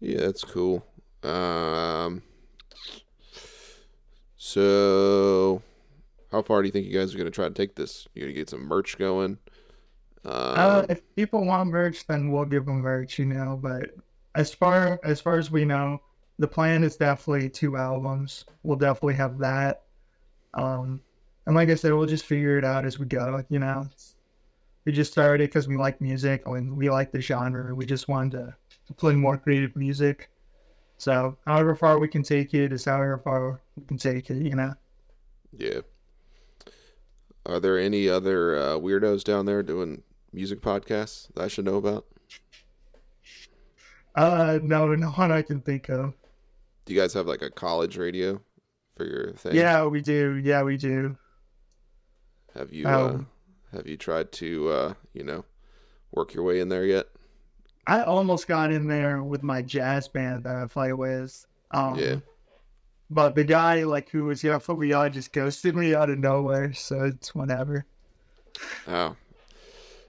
yeah, 0.01 0.21
that's 0.21 0.43
cool. 0.43 0.85
Um, 1.23 2.23
so 4.37 5.63
how 6.31 6.43
far 6.43 6.61
do 6.61 6.67
you 6.67 6.73
think 6.73 6.87
you 6.87 6.99
guys 6.99 7.15
are 7.15 7.19
going 7.19 7.31
to 7.31 7.35
try 7.35 7.49
to 7.49 7.55
take 7.55 7.77
this? 7.77 8.09
You're 8.15 8.27
going 8.27 8.35
to 8.35 8.41
get 8.41 8.51
some 8.51 8.67
merch 8.67 8.99
going? 8.99 9.39
Um, 10.25 10.33
Uh, 10.57 10.87
if 10.89 11.03
people 11.15 11.45
want 11.45 11.71
merch, 11.71 12.07
then 12.07 12.31
we'll 12.33 12.45
give 12.45 12.67
them 12.67 12.81
merch, 12.81 13.19
you 13.19 13.27
know. 13.27 13.59
But 13.63 13.91
as 14.35 14.53
far 14.53 14.99
as 15.05 15.21
far 15.21 15.39
as 15.39 15.51
we 15.51 15.65
know, 15.65 16.01
the 16.39 16.49
plan 16.49 16.83
is 16.83 16.97
definitely 16.97 17.49
two 17.49 17.77
albums. 17.77 18.45
We'll 18.63 18.77
definitely 18.77 19.15
have 19.15 19.39
that. 19.39 19.83
Um, 20.55 21.01
and 21.47 21.55
like 21.55 21.69
I 21.69 21.75
said, 21.75 21.93
we'll 21.93 22.07
just 22.07 22.25
figure 22.25 22.59
it 22.59 22.65
out 22.65 22.85
as 22.85 22.99
we 22.99 23.07
go. 23.07 23.45
You 23.49 23.59
know, 23.59 23.89
we 24.85 24.93
just 24.93 25.13
started 25.13 25.49
because 25.49 25.69
we 25.69 25.77
like 25.77 26.01
music 26.01 26.43
and 26.47 26.77
we 26.77 26.91
like 26.91 27.13
the 27.13 27.21
genre. 27.21 27.75
We 27.75 27.87
just 27.87 28.09
wanted 28.09 28.33
to, 28.33 28.55
to 28.87 28.95
play 28.95 29.15
more 29.15 29.37
creative 29.37 29.77
music. 29.77 30.31
So, 30.97 31.37
however 31.45 31.75
far 31.75 31.99
we 31.99 32.09
can 32.09 32.23
take 32.23 32.55
it 32.55 32.73
is 32.73 32.85
however 32.85 33.19
far 33.19 33.61
we 33.77 33.85
can 33.85 33.99
take 33.99 34.31
it. 34.31 34.43
You 34.43 34.55
know. 34.55 34.75
Yeah. 35.57 35.81
Are 37.47 37.61
there 37.61 37.79
any 37.79 38.09
other 38.09 38.57
uh, 38.57 38.79
weirdos 38.79 39.23
down 39.23 39.45
there 39.45 39.63
doing 39.63 40.03
music 40.33 40.63
podcasts 40.63 41.29
that 41.35 41.45
I 41.45 41.49
should 41.49 41.67
know 41.67 41.77
about? 41.77 42.07
Uh, 44.15 44.61
no, 44.63 44.95
no 44.95 45.11
one 45.11 45.31
I 45.31 45.43
can 45.43 45.61
think 45.61 45.89
of. 45.91 46.15
Do 46.85 46.95
you 46.95 47.01
guys 47.01 47.15
have 47.15 47.27
like 47.27 47.43
a 47.43 47.51
college 47.51 47.97
radio 47.97 48.41
for 48.97 49.05
your 49.05 49.33
thing? 49.33 49.55
Yeah, 49.55 49.87
we 49.87 50.01
do. 50.01 50.41
Yeah, 50.43 50.63
we 50.63 50.77
do. 50.77 51.17
Have 52.55 52.73
you 52.73 52.87
uh, 52.87 53.09
Um, 53.09 53.27
have 53.73 53.87
you 53.87 53.97
tried 53.97 54.33
to 54.33 54.69
uh, 54.69 54.95
you 55.13 55.25
know 55.25 55.45
work 56.13 56.35
your 56.35 56.45
way 56.45 56.61
in 56.61 56.69
there 56.69 56.85
yet? 56.85 57.07
I 57.87 58.03
almost 58.03 58.47
got 58.47 58.73
in 58.73 58.87
there 58.87 59.23
with 59.23 59.43
my 59.43 59.63
jazz 59.63 60.09
band 60.09 60.45
that 60.45 60.57
I 60.57 60.67
play 60.67 60.93
with. 60.93 61.47
Um, 61.71 61.99
Yeah. 61.99 62.17
But 63.11 63.35
the 63.35 63.45
guy, 63.45 63.83
like, 63.85 64.09
who 64.09 64.25
was 64.25 64.41
here 64.41 64.59
for 64.59 64.77
me 64.77 64.89
just 65.11 65.33
ghosted 65.33 65.77
me 65.77 65.95
out 65.95 66.09
of 66.09 66.19
nowhere, 66.19 66.73
so 66.73 67.05
it's 67.05 67.35
whatever. 67.35 67.85
Oh, 68.89 69.17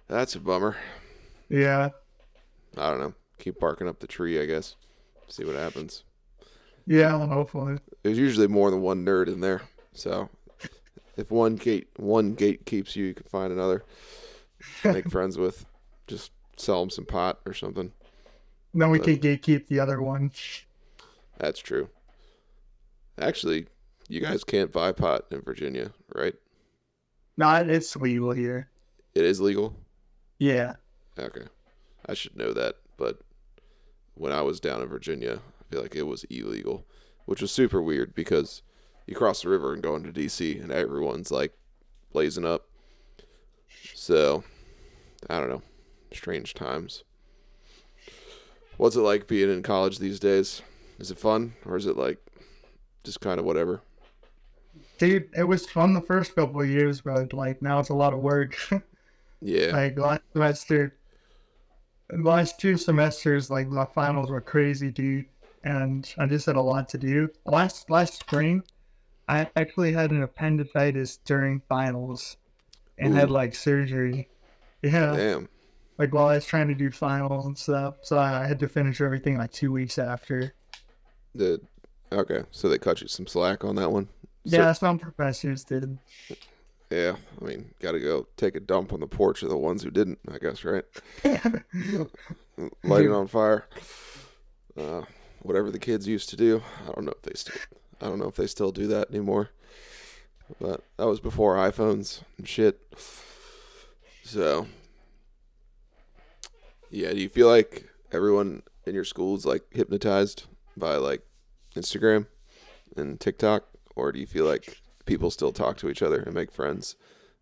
that's 0.07 0.35
a 0.35 0.39
bummer. 0.39 0.77
Yeah. 1.49 1.89
I 2.77 2.89
don't 2.89 2.99
know. 2.99 3.13
Keep 3.39 3.59
barking 3.59 3.87
up 3.89 3.99
the 3.99 4.07
tree, 4.07 4.41
I 4.41 4.45
guess. 4.45 4.75
See 5.27 5.43
what 5.43 5.55
happens. 5.55 6.03
Yeah, 6.87 7.19
and 7.21 7.31
hopefully. 7.31 7.77
There's 8.03 8.17
usually 8.17 8.47
more 8.47 8.69
than 8.71 8.81
one 8.81 9.03
nerd 9.05 9.27
in 9.27 9.39
there, 9.41 9.61
so 9.93 10.29
if 11.17 11.31
one 11.31 11.55
gate 11.55 11.87
one 11.97 12.33
gate 12.35 12.65
keeps 12.65 12.95
you, 12.95 13.05
you 13.05 13.13
can 13.13 13.25
find 13.27 13.51
another. 13.51 13.83
Make 14.83 15.09
friends 15.11 15.37
with. 15.37 15.65
Just 16.07 16.31
sell 16.57 16.79
them 16.81 16.89
some 16.91 17.05
pot 17.05 17.39
or 17.45 17.53
something. 17.53 17.91
Then 18.73 18.89
we 18.91 18.99
But- 18.99 19.05
can 19.07 19.17
gatekeep 19.17 19.67
the 19.67 19.79
other 19.79 20.01
one. 20.01 20.31
That's 21.37 21.59
true. 21.59 21.89
Actually, 23.19 23.67
you 24.07 24.21
guys 24.21 24.43
can't 24.43 24.71
buy 24.71 24.91
pot 24.91 25.25
in 25.31 25.41
Virginia, 25.41 25.91
right? 26.13 26.35
Not 27.37 27.69
it's 27.69 27.95
legal 27.95 28.31
here. 28.31 28.69
It 29.15 29.23
is 29.25 29.41
legal. 29.41 29.75
Yeah. 30.39 30.75
Okay, 31.17 31.45
I 32.05 32.13
should 32.13 32.35
know 32.35 32.53
that. 32.53 32.75
But 32.97 33.19
when 34.15 34.31
I 34.31 34.41
was 34.41 34.59
down 34.59 34.81
in 34.81 34.87
Virginia, 34.87 35.39
Feel 35.75 35.81
like 35.81 35.95
it 35.97 36.03
was 36.03 36.23
illegal, 36.29 36.85
which 37.25 37.41
was 37.41 37.51
super 37.51 37.81
weird 37.81 38.15
because 38.15 38.61
you 39.05 39.13
cross 39.13 39.41
the 39.41 39.49
river 39.49 39.73
and 39.73 39.83
go 39.83 39.97
into 39.97 40.09
DC, 40.09 40.63
and 40.63 40.71
everyone's 40.71 41.31
like 41.31 41.51
blazing 42.13 42.45
up. 42.45 42.69
So 43.93 44.45
I 45.29 45.41
don't 45.41 45.49
know, 45.49 45.63
strange 46.13 46.53
times. 46.53 47.03
What's 48.77 48.95
it 48.95 49.01
like 49.01 49.27
being 49.27 49.51
in 49.51 49.63
college 49.63 49.99
these 49.99 50.17
days? 50.17 50.61
Is 50.97 51.11
it 51.11 51.19
fun 51.19 51.55
or 51.65 51.75
is 51.75 51.87
it 51.87 51.97
like 51.97 52.19
just 53.03 53.19
kind 53.19 53.37
of 53.37 53.45
whatever? 53.45 53.81
Dude, 54.97 55.27
it 55.35 55.43
was 55.43 55.69
fun 55.69 55.93
the 55.93 55.99
first 55.99 56.35
couple 56.35 56.61
of 56.61 56.69
years, 56.69 57.01
but 57.01 57.33
like 57.33 57.61
now 57.61 57.79
it's 57.81 57.89
a 57.89 57.93
lot 57.93 58.13
of 58.13 58.19
work. 58.19 58.55
Yeah, 59.41 59.71
like 59.73 59.99
last 59.99 60.23
semester, 60.31 60.95
last 62.09 62.59
two 62.59 62.77
semesters, 62.77 63.51
like 63.51 63.67
my 63.67 63.85
finals 63.85 64.31
were 64.31 64.41
crazy, 64.41 64.89
dude, 64.89 65.25
and 65.65 66.13
I 66.17 66.27
just 66.27 66.45
had 66.45 66.55
a 66.55 66.61
lot 66.61 66.87
to 66.89 66.97
do. 66.97 67.29
Last 67.45 67.89
last 67.89 68.13
spring, 68.19 68.63
I 69.27 69.49
actually 69.55 69.91
had 69.91 70.11
an 70.11 70.23
appendicitis 70.23 71.17
during 71.17 71.61
finals, 71.67 72.37
and 72.97 73.13
had 73.13 73.29
like 73.31 73.53
surgery. 73.55 74.29
Yeah, 74.81 75.15
damn. 75.15 75.49
like 75.97 76.13
while 76.13 76.27
I 76.27 76.35
was 76.35 76.45
trying 76.45 76.67
to 76.67 76.75
do 76.75 76.91
finals 76.91 77.45
and 77.45 77.57
stuff, 77.57 77.95
so 78.03 78.19
I 78.19 78.45
had 78.45 78.59
to 78.59 78.69
finish 78.69 79.01
everything 79.01 79.37
like 79.37 79.51
two 79.51 79.71
weeks 79.71 79.97
after. 79.97 80.53
The 81.33 81.59
okay, 82.13 82.43
so 82.51 82.69
they 82.69 82.77
cut 82.77 83.01
you 83.01 83.07
some 83.07 83.27
slack 83.27 83.65
on 83.65 83.75
that 83.75 83.91
one. 83.91 84.07
Yeah, 84.43 84.71
So- 84.71 84.79
some 84.85 84.99
professors 84.99 85.63
did. 85.63 85.97
Yeah, 86.91 87.15
I 87.41 87.43
mean, 87.43 87.71
got 87.79 87.93
to 87.93 87.99
go 87.99 88.27
take 88.37 88.55
a 88.55 88.59
dump 88.59 88.93
on 88.93 88.99
the 88.99 89.07
porch 89.07 89.41
of 89.41 89.49
the 89.49 89.57
ones 89.57 89.81
who 89.81 89.89
didn't, 89.89 90.19
I 90.31 90.37
guess, 90.37 90.63
right? 90.63 90.83
Light 92.83 93.05
it 93.05 93.11
on 93.11 93.25
fire. 93.27 93.65
Uh, 94.77 95.01
whatever 95.45 95.71
the 95.71 95.79
kids 95.79 96.07
used 96.07 96.29
to 96.29 96.35
do. 96.37 96.61
I 96.83 96.91
don't 96.91 97.05
know 97.05 97.13
if 97.15 97.21
they 97.21 97.33
still. 97.35 97.55
I 98.01 98.07
don't 98.07 98.19
know 98.19 98.27
if 98.27 98.35
they 98.35 98.47
still 98.47 98.71
do 98.71 98.87
that 98.87 99.09
anymore. 99.09 99.49
But 100.59 100.83
that 100.97 101.07
was 101.07 101.19
before 101.19 101.55
iPhones 101.55 102.21
and 102.37 102.47
shit. 102.47 102.79
So, 104.23 104.67
yeah. 106.89 107.11
Do 107.11 107.19
you 107.19 107.29
feel 107.29 107.47
like 107.47 107.87
everyone 108.11 108.63
in 108.85 108.93
your 108.93 109.05
school 109.05 109.35
is 109.35 109.45
like 109.45 109.63
hypnotized 109.71 110.45
by 110.77 110.95
like 110.95 111.21
Instagram 111.75 112.27
and 112.97 113.19
TikTok, 113.19 113.65
or 113.95 114.11
do 114.11 114.19
you 114.19 114.27
feel 114.27 114.45
like 114.45 114.81
people 115.05 115.31
still 115.31 115.51
talk 115.51 115.77
to 115.77 115.89
each 115.89 116.01
other 116.01 116.19
and 116.21 116.33
make 116.33 116.51
friends 116.51 116.95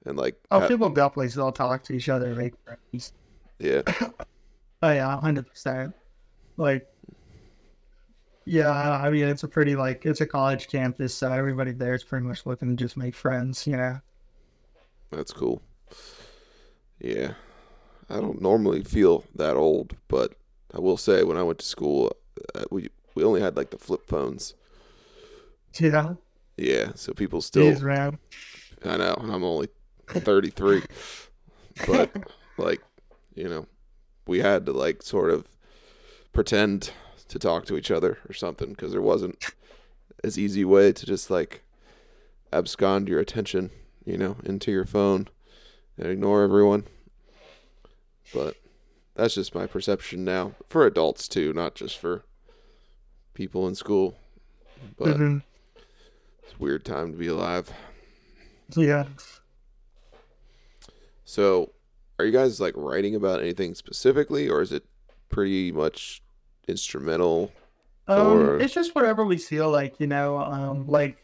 and 0.06 0.18
like 0.18 0.36
Oh, 0.52 0.60
ha- 0.62 0.68
people 0.68 0.90
definitely 0.90 1.30
still 1.30 1.52
talk 1.52 1.84
to 1.84 1.94
each 1.94 2.10
other, 2.10 2.28
and 2.28 2.38
make 2.38 2.54
friends. 2.66 3.14
Yeah. 3.60 3.82
Oh 4.82 4.92
yeah, 4.92 5.18
hundred 5.18 5.48
percent. 5.48 5.96
Like, 6.58 6.86
yeah, 8.46 8.72
I 8.72 9.10
mean, 9.10 9.26
it's 9.26 9.44
a 9.44 9.48
pretty 9.48 9.76
like 9.76 10.06
it's 10.06 10.22
a 10.22 10.26
college 10.26 10.68
campus, 10.68 11.14
so 11.14 11.32
everybody 11.32 11.72
there 11.72 11.94
is 11.94 12.04
pretty 12.04 12.26
much 12.26 12.46
looking 12.46 12.76
to 12.76 12.84
just 12.84 12.98
make 12.98 13.16
friends. 13.16 13.66
You 13.68 13.78
know. 13.78 14.02
That's 15.12 15.32
cool. 15.32 15.62
Yeah. 17.00 17.34
I 18.10 18.20
don't 18.20 18.42
normally 18.42 18.84
feel 18.84 19.24
that 19.36 19.56
old, 19.56 19.96
but 20.08 20.34
I 20.74 20.80
will 20.80 20.98
say 20.98 21.24
when 21.24 21.38
I 21.38 21.44
went 21.44 21.60
to 21.60 21.66
school, 21.66 22.16
uh, 22.56 22.64
we 22.72 22.90
we 23.16 23.24
only 23.24 23.42
had 23.42 23.56
like 23.56 23.70
the 23.70 23.78
flip 23.78 24.08
phones. 24.08 24.54
Yeah. 25.80 26.16
Yeah, 26.58 26.92
so 26.96 27.14
people 27.14 27.42
still 27.42 27.74
Jeez, 27.74 27.82
man. 27.82 28.20
I 28.86 28.98
know, 28.98 29.16
and 29.20 29.32
I'm 29.32 29.44
only 29.44 29.70
33. 30.08 30.84
but 31.88 32.12
like, 32.58 32.82
you 33.34 33.50
know, 33.50 33.66
we 34.28 34.40
had 34.40 34.66
to 34.68 34.72
like 34.72 35.02
sort 35.02 35.32
of 35.32 35.48
pretend 36.32 36.92
to 37.34 37.40
talk 37.40 37.66
to 37.66 37.76
each 37.76 37.90
other 37.90 38.20
or 38.30 38.34
something 38.34 38.70
because 38.70 38.92
there 38.92 39.02
wasn't 39.02 39.44
as 40.24 40.38
easy 40.38 40.64
way 40.64 40.94
to 40.94 41.04
just 41.04 41.32
like 41.32 41.64
abscond 42.54 43.10
your 43.10 43.20
attention, 43.20 43.72
you 44.06 44.18
know, 44.18 44.38
into 44.46 44.72
your 44.72 44.86
phone 44.86 45.28
and 45.98 46.08
ignore 46.08 46.44
everyone. 46.44 46.84
But 48.36 48.56
that's 49.16 49.34
just 49.34 49.56
my 49.56 49.66
perception 49.66 50.24
now 50.24 50.54
for 50.70 50.86
adults 50.86 51.28
too, 51.28 51.54
not 51.54 51.74
just 51.74 51.98
for 51.98 52.24
people 53.34 53.68
in 53.68 53.74
school. 53.74 54.16
But 54.96 55.18
Mhm. 55.18 55.42
it's 56.44 56.54
a 56.54 56.58
weird 56.60 56.86
time 56.86 57.14
to 57.14 57.18
be 57.18 57.28
alive. 57.28 57.72
Yeah. 58.78 59.08
So, 61.26 61.72
are 62.20 62.26
you 62.26 62.32
guys 62.32 62.60
like 62.60 62.76
writing 62.78 63.16
about 63.16 63.40
anything 63.42 63.74
specifically, 63.74 64.48
or 64.48 64.62
is 64.62 64.72
it 64.72 64.86
pretty 65.30 65.72
much 65.72 66.22
instrumental? 66.68 67.52
Um, 68.08 68.28
Or- 68.28 68.60
it's 68.60 68.74
just 68.74 68.96
whatever 68.96 69.24
we 69.26 69.38
feel 69.38 69.70
like, 69.70 70.00
you 70.00 70.08
know. 70.08 70.38
Um, 70.38 70.88
like 70.88 71.18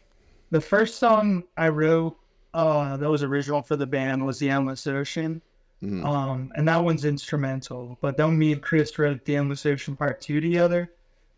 the 0.50 0.60
first 0.60 0.96
song 0.98 1.44
I 1.56 1.68
wrote, 1.68 2.16
uh, 2.54 2.96
that 2.96 3.08
was 3.08 3.22
original 3.22 3.62
for 3.62 3.76
the 3.76 3.86
band 3.86 4.24
was 4.26 4.38
"The 4.38 4.50
Endless 4.50 4.86
Ocean," 4.86 5.40
Mhm. 5.82 6.04
um, 6.04 6.52
and 6.56 6.66
that 6.68 6.82
one's 6.82 7.04
instrumental. 7.04 7.98
But 8.00 8.16
then 8.16 8.38
me 8.38 8.52
and 8.52 8.62
Chris 8.62 8.98
wrote 8.98 9.24
"The 9.24 9.36
Endless 9.36 9.66
Ocean 9.66 9.94
Part 9.94 10.20
Two 10.20 10.40
together, 10.40 10.90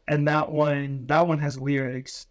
and 0.09 0.27
that 0.29 0.51
one, 0.51 1.05
that 1.09 1.27
one 1.27 1.39
has 1.41 1.61
lyrics. 1.61 2.27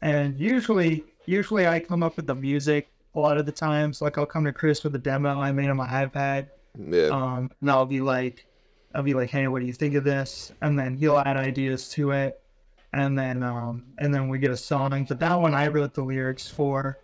And 0.00 0.38
usually, 0.38 1.04
usually 1.26 1.66
I 1.66 1.80
come 1.80 2.02
up 2.02 2.16
with 2.16 2.26
the 2.26 2.34
music 2.34 2.88
a 3.14 3.20
lot 3.20 3.36
of 3.38 3.46
the 3.46 3.52
times. 3.52 4.00
Like 4.02 4.16
I'll 4.18 4.26
come 4.26 4.44
to 4.44 4.52
Chris 4.52 4.84
with 4.84 4.94
a 4.94 4.98
demo 4.98 5.40
I 5.40 5.50
made 5.52 5.70
on 5.70 5.76
my 5.76 5.86
iPad, 5.88 6.48
Yeah, 6.78 7.06
um, 7.08 7.50
and 7.60 7.70
I'll 7.70 7.86
be 7.86 8.00
like, 8.00 8.46
I'll 8.94 9.02
be 9.02 9.14
like, 9.14 9.30
hey, 9.30 9.48
what 9.48 9.60
do 9.60 9.66
you 9.66 9.72
think 9.72 9.94
of 9.94 10.04
this? 10.04 10.52
And 10.62 10.78
then 10.78 10.96
he'll 10.96 11.18
add 11.18 11.36
ideas 11.36 11.88
to 11.90 12.12
it, 12.12 12.40
and 12.92 13.18
then 13.18 13.42
um, 13.42 13.84
and 13.98 14.14
then 14.14 14.28
we 14.28 14.38
get 14.38 14.50
a 14.50 14.56
song. 14.56 15.04
But 15.08 15.18
that 15.20 15.34
one 15.34 15.54
I 15.54 15.66
wrote 15.68 15.94
the 15.94 16.02
lyrics 16.04 16.48
for, 16.48 16.98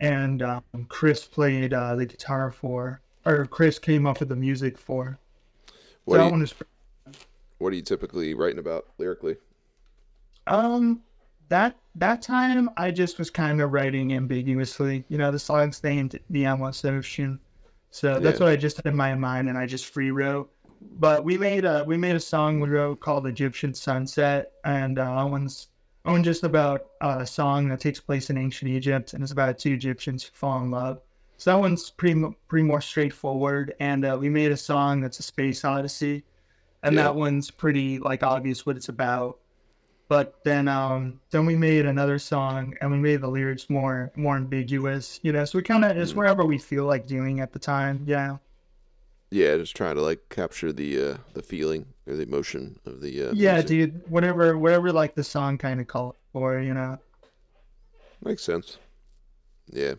and 0.00 0.42
um, 0.42 0.62
Chris 0.88 1.24
played 1.24 1.72
uh, 1.72 1.94
the 1.96 2.06
guitar 2.06 2.50
for, 2.50 3.00
or 3.24 3.46
Chris 3.46 3.78
came 3.78 4.06
up 4.06 4.20
with 4.20 4.28
the 4.28 4.36
music 4.36 4.76
for. 4.78 5.18
what, 6.04 6.16
that 6.16 6.22
are 6.22 6.26
you, 6.26 6.30
one 6.32 6.42
is 6.42 6.54
what 7.58 7.72
are 7.72 7.76
you 7.76 7.82
typically 7.82 8.34
writing 8.34 8.58
about 8.58 8.86
lyrically? 8.98 9.36
um 10.46 11.00
that 11.48 11.76
that 11.94 12.22
time 12.22 12.70
I 12.76 12.90
just 12.90 13.18
was 13.18 13.30
kind 13.30 13.60
of 13.60 13.72
writing 13.72 14.12
ambiguously. 14.14 15.04
You 15.08 15.18
know, 15.18 15.30
the 15.30 15.38
song's 15.38 15.82
named 15.82 16.18
"The 16.30 16.44
Endless 16.46 16.84
Ocean," 16.84 17.40
so 17.90 18.20
that's 18.20 18.40
Yeah. 18.40 18.46
what 18.46 18.52
I 18.52 18.56
just 18.56 18.76
had 18.76 18.86
in 18.86 18.96
my 18.96 19.14
mind, 19.14 19.48
and 19.48 19.58
I 19.58 19.66
just 19.66 19.86
free 19.86 20.10
wrote. 20.10 20.50
But 20.80 21.24
we 21.24 21.36
made 21.38 21.64
a 21.64 21.84
we 21.86 21.96
made 21.96 22.16
a 22.16 22.20
song 22.20 22.60
we 22.60 22.68
wrote 22.68 23.00
called 23.00 23.26
"Egyptian 23.26 23.74
Sunset," 23.74 24.52
and 24.64 24.98
uh, 24.98 25.16
that 25.16 25.30
one's 25.30 25.68
that 26.04 26.12
one's 26.12 26.24
just 26.24 26.44
about 26.44 26.86
uh, 27.00 27.18
a 27.20 27.26
song 27.26 27.68
that 27.68 27.80
takes 27.80 28.00
place 28.00 28.30
in 28.30 28.38
ancient 28.38 28.70
Egypt, 28.70 29.12
and 29.12 29.22
it's 29.22 29.32
about 29.32 29.58
two 29.58 29.72
Egyptians 29.72 30.24
who 30.24 30.30
fall 30.32 30.62
in 30.62 30.70
love. 30.70 31.00
So 31.36 31.52
that 31.52 31.58
one's 31.60 31.90
pretty 31.90 32.22
pretty 32.48 32.64
more 32.64 32.80
straightforward, 32.80 33.74
and 33.80 34.04
uh, 34.04 34.16
we 34.20 34.28
made 34.28 34.52
a 34.52 34.56
song 34.56 35.00
that's 35.00 35.18
a 35.18 35.22
space 35.22 35.64
odyssey, 35.64 36.24
and 36.82 36.94
Yeah. 36.94 37.04
that 37.04 37.14
one's 37.14 37.50
pretty 37.50 37.98
like 37.98 38.22
obvious 38.22 38.64
what 38.64 38.76
it's 38.76 38.88
about. 38.88 39.38
But 40.08 40.42
then 40.44 40.66
um 40.66 41.20
then 41.30 41.46
we 41.46 41.56
made 41.56 41.86
another 41.86 42.18
song 42.18 42.74
and 42.80 42.90
we 42.90 42.98
made 42.98 43.20
the 43.20 43.28
lyrics 43.28 43.70
more 43.70 44.10
more 44.16 44.36
ambiguous, 44.36 45.20
you 45.22 45.32
know. 45.32 45.44
So 45.44 45.58
we 45.58 45.62
kind 45.62 45.84
of 45.84 45.96
it's 45.96 46.14
wherever 46.14 46.44
we 46.44 46.58
feel 46.58 46.84
like 46.84 47.06
doing 47.06 47.40
at 47.40 47.52
the 47.52 47.58
time. 47.60 48.02
Yeah. 48.06 48.38
Yeah, 49.30 49.56
just 49.58 49.76
trying 49.76 49.94
to 49.94 50.02
like 50.02 50.28
capture 50.28 50.72
the 50.72 51.00
uh, 51.12 51.16
the 51.34 51.42
feeling 51.42 51.86
or 52.06 52.16
the 52.16 52.22
emotion 52.24 52.78
of 52.84 53.00
the. 53.00 53.28
Uh, 53.28 53.32
Yeah, 53.32 53.52
music. 53.54 53.68
dude. 53.68 54.10
Whatever 54.10 54.58
whatever 54.58 54.92
like 54.92 55.14
the 55.14 55.22
song 55.24 55.56
kind 55.58 55.80
of 55.80 55.86
called 55.86 56.16
for, 56.32 56.58
you 56.58 56.74
know. 56.74 56.98
Makes 58.24 58.42
sense. 58.42 58.78
Yeah. 59.72 59.94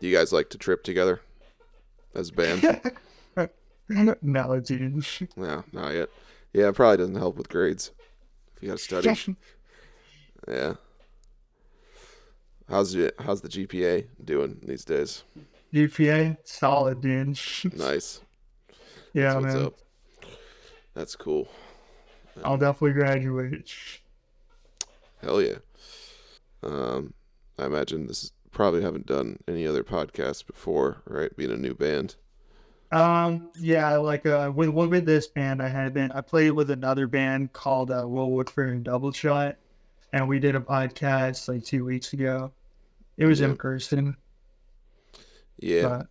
Do 0.00 0.08
you 0.08 0.16
guys 0.16 0.32
like 0.32 0.50
to 0.50 0.58
trip 0.58 0.82
together 0.82 1.20
as 2.14 2.30
a 2.30 2.32
band? 2.32 2.62
no, 4.22 4.60
dude. 4.60 5.04
no, 5.36 5.64
not 5.72 5.94
yet. 5.94 6.08
Yeah, 6.52 6.68
it 6.68 6.74
probably 6.74 6.96
doesn't 6.98 7.14
help 7.14 7.36
with 7.36 7.48
grades 7.48 7.92
if 8.56 8.62
you 8.62 8.68
got 8.68 8.78
to 8.78 8.82
study. 8.84 9.36
Yeah. 10.48 10.72
How's 12.68 12.94
it? 12.96 13.14
How's 13.20 13.42
the 13.42 13.48
GPA 13.48 14.06
doing 14.24 14.58
these 14.64 14.84
days? 14.84 15.22
GPA 15.72 16.36
solid, 16.44 17.00
dude. 17.00 17.38
Nice. 17.78 18.20
yeah, 19.12 19.34
That's 19.40 19.54
man. 19.54 19.70
That's 20.94 21.16
cool. 21.16 21.48
I'll 22.44 22.56
definitely 22.58 22.92
graduate. 22.92 23.70
Hell 25.22 25.40
yeah. 25.42 25.56
Um, 26.62 27.14
I 27.58 27.66
imagine 27.66 28.06
this 28.06 28.24
is, 28.24 28.32
probably 28.50 28.82
haven't 28.82 29.06
done 29.06 29.38
any 29.48 29.66
other 29.66 29.82
podcasts 29.82 30.46
before, 30.46 30.98
right? 31.06 31.34
Being 31.36 31.50
a 31.52 31.56
new 31.56 31.74
band. 31.74 32.16
Um, 32.90 33.48
yeah, 33.58 33.96
like 33.96 34.26
uh, 34.26 34.52
with 34.54 34.68
with 34.68 35.06
this 35.06 35.26
band, 35.26 35.62
I 35.62 35.68
had 35.68 35.94
been 35.94 36.12
I 36.12 36.20
played 36.20 36.50
with 36.50 36.70
another 36.70 37.06
band 37.06 37.54
called 37.54 37.90
uh, 37.90 38.04
Will 38.06 38.30
Woodford 38.30 38.68
and 38.70 38.84
Double 38.84 39.12
Shot, 39.12 39.56
and 40.12 40.28
we 40.28 40.38
did 40.38 40.54
a 40.54 40.60
podcast 40.60 41.48
like 41.48 41.64
two 41.64 41.86
weeks 41.86 42.12
ago. 42.12 42.52
It 43.16 43.24
was 43.24 43.40
Yeah. 43.40 43.46
in 43.48 43.56
person, 43.56 44.16
Yeah. 45.58 45.82
but 45.88 46.06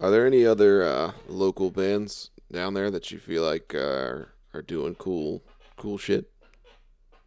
Are 0.00 0.10
there 0.10 0.26
any 0.26 0.46
other 0.46 0.82
uh, 0.82 1.12
local 1.28 1.70
bands 1.70 2.30
down 2.52 2.74
there 2.74 2.90
that 2.90 3.10
you 3.10 3.18
feel 3.18 3.42
like 3.44 3.74
uh, 3.74 3.78
are 3.78 4.34
are 4.54 4.62
doing 4.62 4.94
cool 4.96 5.42
cool 5.76 5.98
shit? 5.98 6.30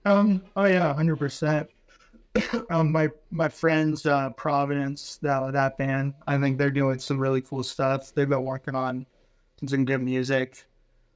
um, 0.06 0.44
oh 0.56 0.66
yeah, 0.66 0.94
hundred 0.94 1.18
percent. 1.18 1.70
Um, 2.72 2.92
my 2.92 3.10
my 3.32 3.48
friends, 3.50 4.06
uh, 4.08 4.32
Providence, 4.32 5.18
that 5.22 5.54
that 5.54 5.78
band, 5.78 6.16
I 6.28 6.38
think 6.40 6.58
they're 6.58 6.72
doing 6.72 6.98
some 7.00 7.20
really 7.20 7.42
cool 7.42 7.64
stuff. 7.64 8.12
They've 8.14 8.28
been 8.30 8.44
working 8.44 8.76
on 8.76 9.06
some 9.68 9.86
good 9.86 10.00
music. 10.02 10.66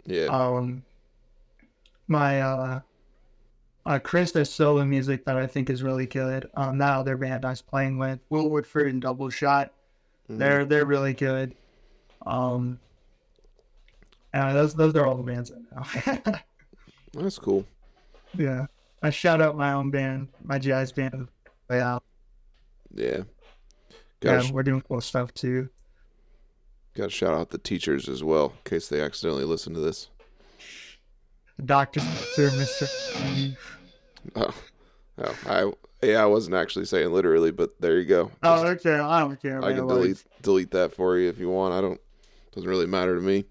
Yeah. 0.06 0.28
um 0.28 0.84
my 2.08 2.42
uh 2.42 2.80
uh 3.86 4.00
Chris 4.00 4.32
does 4.34 4.50
solo 4.50 4.84
music 4.86 5.26
that 5.26 5.38
I 5.38 5.48
think 5.48 5.70
is 5.70 5.84
really 5.84 6.06
good. 6.06 6.50
Um 6.56 6.78
that 6.80 6.94
other 6.98 7.18
band 7.18 7.46
I 7.46 7.50
was 7.52 7.62
playing 7.62 7.98
with, 7.98 8.20
Will 8.30 8.50
Woodford 8.50 8.88
and 8.88 9.02
Double 9.02 9.30
Shot. 9.30 9.74
Mhm. 10.30 10.38
They're 10.38 10.66
they're 10.66 10.86
really 10.86 11.14
good. 11.14 11.56
Um 12.26 12.80
uh, 14.34 14.54
those 14.54 14.76
those 14.76 14.96
are 14.96 15.06
all 15.06 15.16
the 15.16 15.24
bands 15.24 15.52
I 15.52 16.22
know. 16.26 16.34
That's 17.22 17.40
cool. 17.40 17.66
yeah. 18.38 18.66
I 19.02 19.10
shout 19.10 19.42
out 19.42 19.56
my 19.56 19.74
own 19.74 19.90
band, 19.92 20.28
my 20.44 20.60
jazz 20.60 20.92
band. 20.92 21.28
Yeah, 21.70 22.00
Yeah. 22.94 23.24
yeah, 24.22 24.52
we're 24.52 24.64
doing 24.64 24.82
cool 24.82 25.02
stuff 25.02 25.34
too. 25.34 25.70
gotta 26.96 27.10
shout 27.10 27.34
out 27.34 27.50
the 27.52 27.58
teachers 27.60 28.10
as 28.10 28.24
well, 28.24 28.48
in 28.48 28.70
case 28.70 28.88
they 28.88 29.02
accidentally 29.02 29.44
listen 29.46 29.74
to 29.76 29.80
this. 29.80 30.10
Dr. 31.64 32.00
Spencer, 32.00 32.50
Mr. 32.58 33.58
Oh, 34.36 34.54
oh 35.20 35.36
I 35.48 35.72
yeah, 36.02 36.22
I 36.22 36.26
wasn't 36.26 36.56
actually 36.56 36.86
saying 36.86 37.12
literally, 37.12 37.52
but 37.52 37.80
there 37.82 38.00
you 38.00 38.06
go. 38.06 38.32
Oh, 38.44 38.66
okay. 38.68 38.96
I 38.96 39.20
don't 39.20 39.42
care. 39.42 39.64
I 39.64 39.74
can 39.74 39.88
delete 39.88 40.24
delete 40.42 40.72
that 40.72 40.94
for 40.94 41.18
you 41.18 41.30
if 41.30 41.40
you 41.40 41.50
want. 41.50 41.74
I 41.74 41.82
don't. 41.82 42.00
Doesn't 42.54 42.70
really 42.70 42.88
matter 42.88 43.16
to 43.16 43.22
me. 43.22 43.46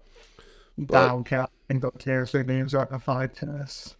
But, 0.77 1.05
I 1.05 1.07
don't 1.07 1.23
care. 1.23 1.47
I 1.69 1.73
don't 1.73 1.99
care 1.99 2.23
if 2.23 2.31
their 2.31 2.43
names 2.43 2.73
aren't 2.73 2.91
on 2.91 2.99
the 2.99 3.05
podcast. 3.05 3.95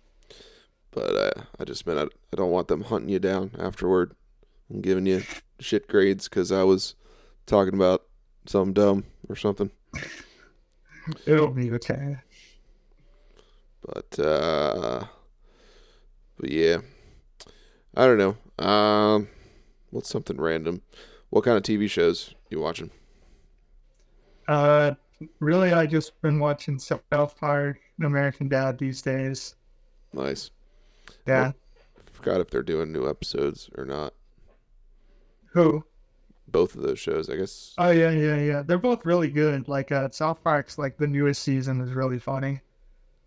But 0.91 1.15
uh, 1.15 1.41
I 1.59 1.63
just 1.63 1.85
meant 1.85 1.99
I, 1.99 2.03
I 2.03 2.35
don't 2.35 2.51
want 2.51 2.67
them 2.67 2.83
hunting 2.83 3.09
you 3.09 3.19
down 3.19 3.51
afterward 3.59 4.13
and 4.69 4.81
giving 4.81 5.05
you 5.05 5.23
shit 5.59 5.87
grades 5.87 6.27
because 6.27 6.51
I 6.51 6.63
was 6.63 6.95
talking 7.45 7.73
about 7.73 8.03
something 8.45 8.73
dumb 8.73 9.03
or 9.29 9.35
something. 9.35 9.71
It'll 11.25 11.49
be 11.49 11.71
okay. 11.73 12.17
But 13.81 14.19
uh, 14.19 15.05
but 16.37 16.51
yeah, 16.51 16.77
I 17.97 18.05
don't 18.05 18.19
know. 18.19 18.63
Um, 18.63 19.27
what's 19.89 20.07
something 20.07 20.39
random? 20.39 20.83
What 21.31 21.43
kind 21.43 21.57
of 21.57 21.63
TV 21.63 21.89
shows 21.89 22.35
you 22.51 22.59
watching? 22.59 22.91
Uh, 24.47 24.93
really, 25.39 25.73
I 25.73 25.87
just 25.87 26.21
been 26.21 26.37
watching 26.37 26.77
South 26.77 27.01
Park, 27.39 27.79
and 27.97 28.05
American 28.05 28.49
Dad 28.49 28.77
these 28.77 29.01
days. 29.01 29.55
Nice. 30.13 30.51
Yeah. 31.25 31.53
Forgot 32.11 32.39
if 32.41 32.51
they're 32.51 32.61
doing 32.61 32.93
new 32.93 33.09
episodes 33.09 33.67
or 33.75 33.83
not. 33.83 34.13
Who? 35.53 35.83
Both 36.47 36.75
of 36.75 36.83
those 36.83 36.99
shows, 36.99 37.31
I 37.31 37.35
guess. 37.35 37.73
Oh 37.79 37.89
yeah, 37.89 38.11
yeah, 38.11 38.37
yeah. 38.37 38.61
They're 38.61 38.77
both 38.77 39.07
really 39.07 39.31
good. 39.31 39.67
Like 39.67 39.91
uh, 39.91 40.09
South 40.11 40.43
Park's 40.43 40.77
like 40.77 40.97
the 40.97 41.07
newest 41.07 41.41
season 41.41 41.81
is 41.81 41.93
really 41.93 42.19
funny. 42.19 42.61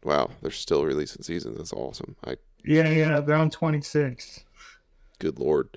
Wow, 0.04 0.30
they're 0.40 0.52
still 0.52 0.84
releasing 0.84 1.24
seasons. 1.24 1.56
That's 1.56 1.72
awesome. 1.72 2.14
I 2.24 2.36
Yeah, 2.64 2.88
yeah. 2.88 3.20
They're 3.20 3.34
on 3.34 3.50
twenty 3.50 3.80
six. 3.80 4.44
Good 5.20 5.38
lord. 5.38 5.76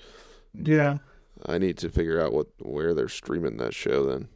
Yeah. 0.56 0.98
I 1.46 1.58
need 1.60 1.78
to 1.80 1.90
figure 1.90 2.20
out 2.22 2.34
what 2.34 2.48
where 2.60 2.94
they're 2.96 3.08
streaming 3.10 3.58
that 3.58 3.74
show 3.76 4.06
then. 4.06 4.28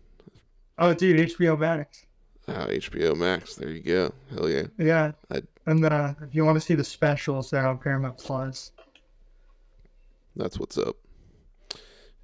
Oh, 0.77 0.93
dude, 0.93 1.29
HBO 1.31 1.57
Max. 1.57 2.05
Oh, 2.47 2.67
HBO 2.69 3.15
Max. 3.17 3.55
There 3.55 3.69
you 3.69 3.81
go. 3.81 4.13
Hell 4.29 4.49
yeah. 4.49 4.67
Yeah. 4.77 5.11
I- 5.31 5.41
And 5.65 5.83
uh, 5.83 6.13
if 6.21 6.35
you 6.35 6.45
want 6.45 6.55
to 6.57 6.61
see 6.61 6.75
the 6.75 6.83
specials, 6.83 7.49
they're 7.49 7.65
on 7.67 7.77
Paramount 7.79 8.17
Plus. 8.19 8.71
That's 10.35 10.59
what's 10.59 10.77
up. 10.77 10.95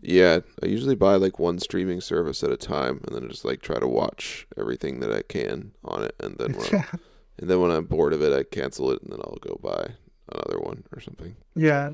Yeah, 0.01 0.39
I 0.61 0.65
usually 0.65 0.95
buy 0.95 1.15
like 1.15 1.39
one 1.39 1.59
streaming 1.59 2.01
service 2.01 2.43
at 2.43 2.51
a 2.51 2.57
time, 2.57 2.99
and 3.07 3.15
then 3.15 3.29
just 3.29 3.45
like 3.45 3.61
try 3.61 3.79
to 3.79 3.87
watch 3.87 4.45
everything 4.57 4.99
that 4.99 5.11
I 5.13 5.21
can 5.21 5.71
on 5.85 6.03
it, 6.03 6.13
and 6.19 6.35
then 6.37 6.53
when 6.53 6.83
and 7.39 7.49
then 7.49 7.61
when 7.61 7.71
I'm 7.71 7.85
bored 7.85 8.11
of 8.13 8.21
it, 8.21 8.33
I 8.33 8.43
cancel 8.43 8.91
it, 8.91 9.01
and 9.01 9.11
then 9.13 9.19
I'll 9.23 9.37
go 9.41 9.57
buy 9.63 9.93
another 10.31 10.59
one 10.59 10.83
or 10.93 10.99
something. 10.99 11.35
yeah. 11.55 11.91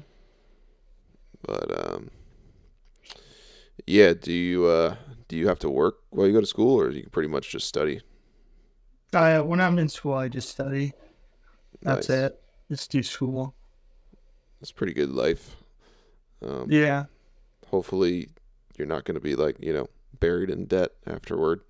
But 1.46 1.90
um, 1.92 2.10
yeah. 3.86 4.14
Do 4.14 4.32
you 4.34 4.66
uh 4.66 4.96
do 5.28 5.38
you 5.38 5.48
have 5.48 5.60
to 5.60 5.70
work 5.70 5.98
while 6.10 6.28
you 6.28 6.34
go 6.34 6.42
to 6.42 6.46
school, 6.48 6.80
or 6.80 6.90
you 6.92 7.02
can 7.02 7.10
pretty 7.12 7.30
much 7.30 7.50
just 7.50 7.68
study? 7.68 8.02
Uh, 9.14 9.42
when 9.42 9.60
I'm 9.60 9.80
in 9.80 9.90
school, 9.90 10.14
I 10.14 10.28
just 10.30 10.50
study. 10.50 10.94
That's 11.84 12.10
Nice. 12.10 12.10
it. 12.10 12.42
Just 12.70 12.92
do 12.92 13.04
school. 13.04 13.56
It's 14.62 14.72
pretty 14.72 14.94
good 14.94 15.10
life. 15.10 15.56
Um, 16.46 16.72
Yeah. 16.72 17.06
hopefully 17.68 18.30
you're 18.78 18.88
not 18.88 19.06
going 19.06 19.16
to 19.16 19.22
be 19.22 19.36
like 19.36 19.58
you 19.60 19.74
know 19.74 19.88
buried 20.20 20.50
in 20.50 20.66
debt 20.66 20.92
afterward 21.08 21.62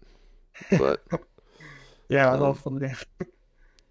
but 0.78 1.04
Yeah. 2.10 2.32
Um, 2.32 2.40
hopefully. 2.40 2.92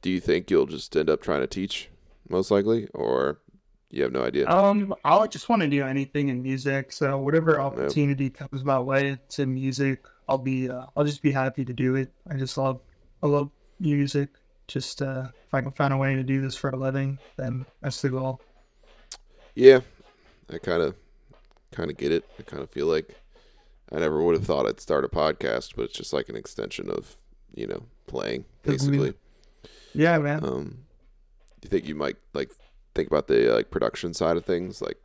do 0.02 0.10
you 0.10 0.20
think 0.20 0.50
you'll 0.50 0.66
just 0.66 0.96
end 0.96 1.10
up 1.10 1.22
trying 1.22 1.40
to 1.40 1.46
teach 1.46 1.88
most 2.28 2.50
likely 2.50 2.88
or 2.94 3.38
you 3.90 4.02
have 4.02 4.12
no 4.12 4.22
idea 4.24 4.46
Um, 4.48 4.94
I 5.04 5.26
just 5.26 5.48
want 5.48 5.62
to 5.62 5.68
do 5.68 5.82
anything 5.84 6.28
in 6.28 6.42
music. 6.42 6.92
So 6.92 7.18
whatever 7.18 7.60
opportunity 7.60 8.28
comes 8.30 8.64
my 8.64 8.78
way 8.78 9.18
to 9.30 9.46
music, 9.46 10.04
I'll 10.28 10.38
be. 10.38 10.68
Uh, 10.70 10.86
I'll 10.96 11.04
just 11.04 11.22
be 11.22 11.32
happy 11.32 11.64
to 11.64 11.72
do 11.72 11.94
it. 11.96 12.12
I 12.30 12.34
just 12.36 12.56
love. 12.58 12.80
I 13.22 13.26
love 13.26 13.50
music. 13.80 14.28
Just 14.66 15.00
uh, 15.00 15.28
if 15.46 15.54
I 15.54 15.62
can 15.62 15.72
find 15.72 15.94
a 15.94 15.96
way 15.96 16.14
to 16.14 16.22
do 16.22 16.40
this 16.42 16.54
for 16.54 16.68
a 16.70 16.76
living, 16.76 17.18
then 17.36 17.64
that's 17.80 18.02
the 18.02 18.10
goal. 18.10 18.40
yeah 19.54 19.80
i 20.50 20.56
kind 20.58 20.82
of 20.82 20.94
kind 21.72 21.90
of 21.90 21.96
get 21.96 22.10
it 22.12 22.24
i 22.38 22.42
kind 22.42 22.62
of 22.62 22.70
feel 22.70 22.86
like 22.86 23.14
i 23.92 23.98
never 23.98 24.22
would 24.22 24.34
have 24.34 24.44
thought 24.46 24.66
i'd 24.66 24.80
start 24.80 25.04
a 25.04 25.08
podcast 25.08 25.74
but 25.76 25.82
it's 25.86 25.92
just 25.94 26.12
like 26.12 26.28
an 26.30 26.36
extension 26.36 26.88
of 26.90 27.16
you 27.54 27.66
know 27.66 27.82
playing 28.06 28.44
basically 28.62 29.12
Yeah, 29.94 30.16
man. 30.18 30.44
um 30.44 30.64
do 31.60 31.66
you 31.66 31.70
think 31.70 31.86
you 31.86 31.94
might 31.94 32.16
like 32.32 32.50
think 32.98 33.08
about 33.08 33.28
the 33.28 33.52
uh, 33.52 33.56
like 33.56 33.70
production 33.70 34.12
side 34.12 34.36
of 34.36 34.44
things 34.44 34.82
like 34.82 34.98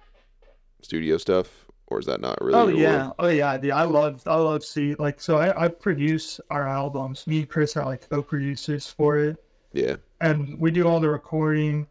studio 0.82 1.18
stuff 1.18 1.68
or 1.88 2.00
is 2.00 2.08
that 2.08 2.20
not 2.22 2.42
really 2.42 2.58
Oh 2.58 2.68
yeah, 2.68 3.12
oh 3.20 3.28
yeah. 3.28 3.58
The, 3.58 3.72
I 3.72 3.84
love, 3.84 4.24
I 4.26 4.36
love 4.36 4.64
see 4.64 4.96
like 4.96 5.22
so. 5.22 5.38
I, 5.38 5.66
I 5.66 5.68
produce 5.68 6.40
our 6.50 6.68
albums. 6.68 7.28
Me 7.28 7.40
and 7.40 7.50
Chris 7.50 7.78
are 7.78 7.86
like 7.86 8.10
co-producers 8.10 8.88
for 8.88 9.18
it, 9.18 9.38
yeah 9.74 9.98
and 10.24 10.58
we 10.58 10.72
do 10.72 10.88
all 10.88 11.00
the 11.00 11.10
recording. 11.10 11.86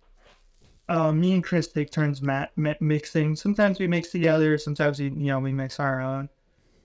Uh, 0.88 1.12
me 1.12 1.34
and 1.34 1.44
Chris 1.44 1.68
take 1.68 1.90
turns 1.90 2.22
mat, 2.22 2.50
mi- 2.56 2.74
mixing. 2.80 3.36
Sometimes 3.36 3.78
we 3.78 3.86
mix 3.86 4.10
together. 4.10 4.58
Sometimes 4.58 4.98
we, 4.98 5.06
you 5.06 5.26
know, 5.26 5.38
we 5.38 5.52
mix 5.52 5.78
our 5.78 6.00
own. 6.00 6.28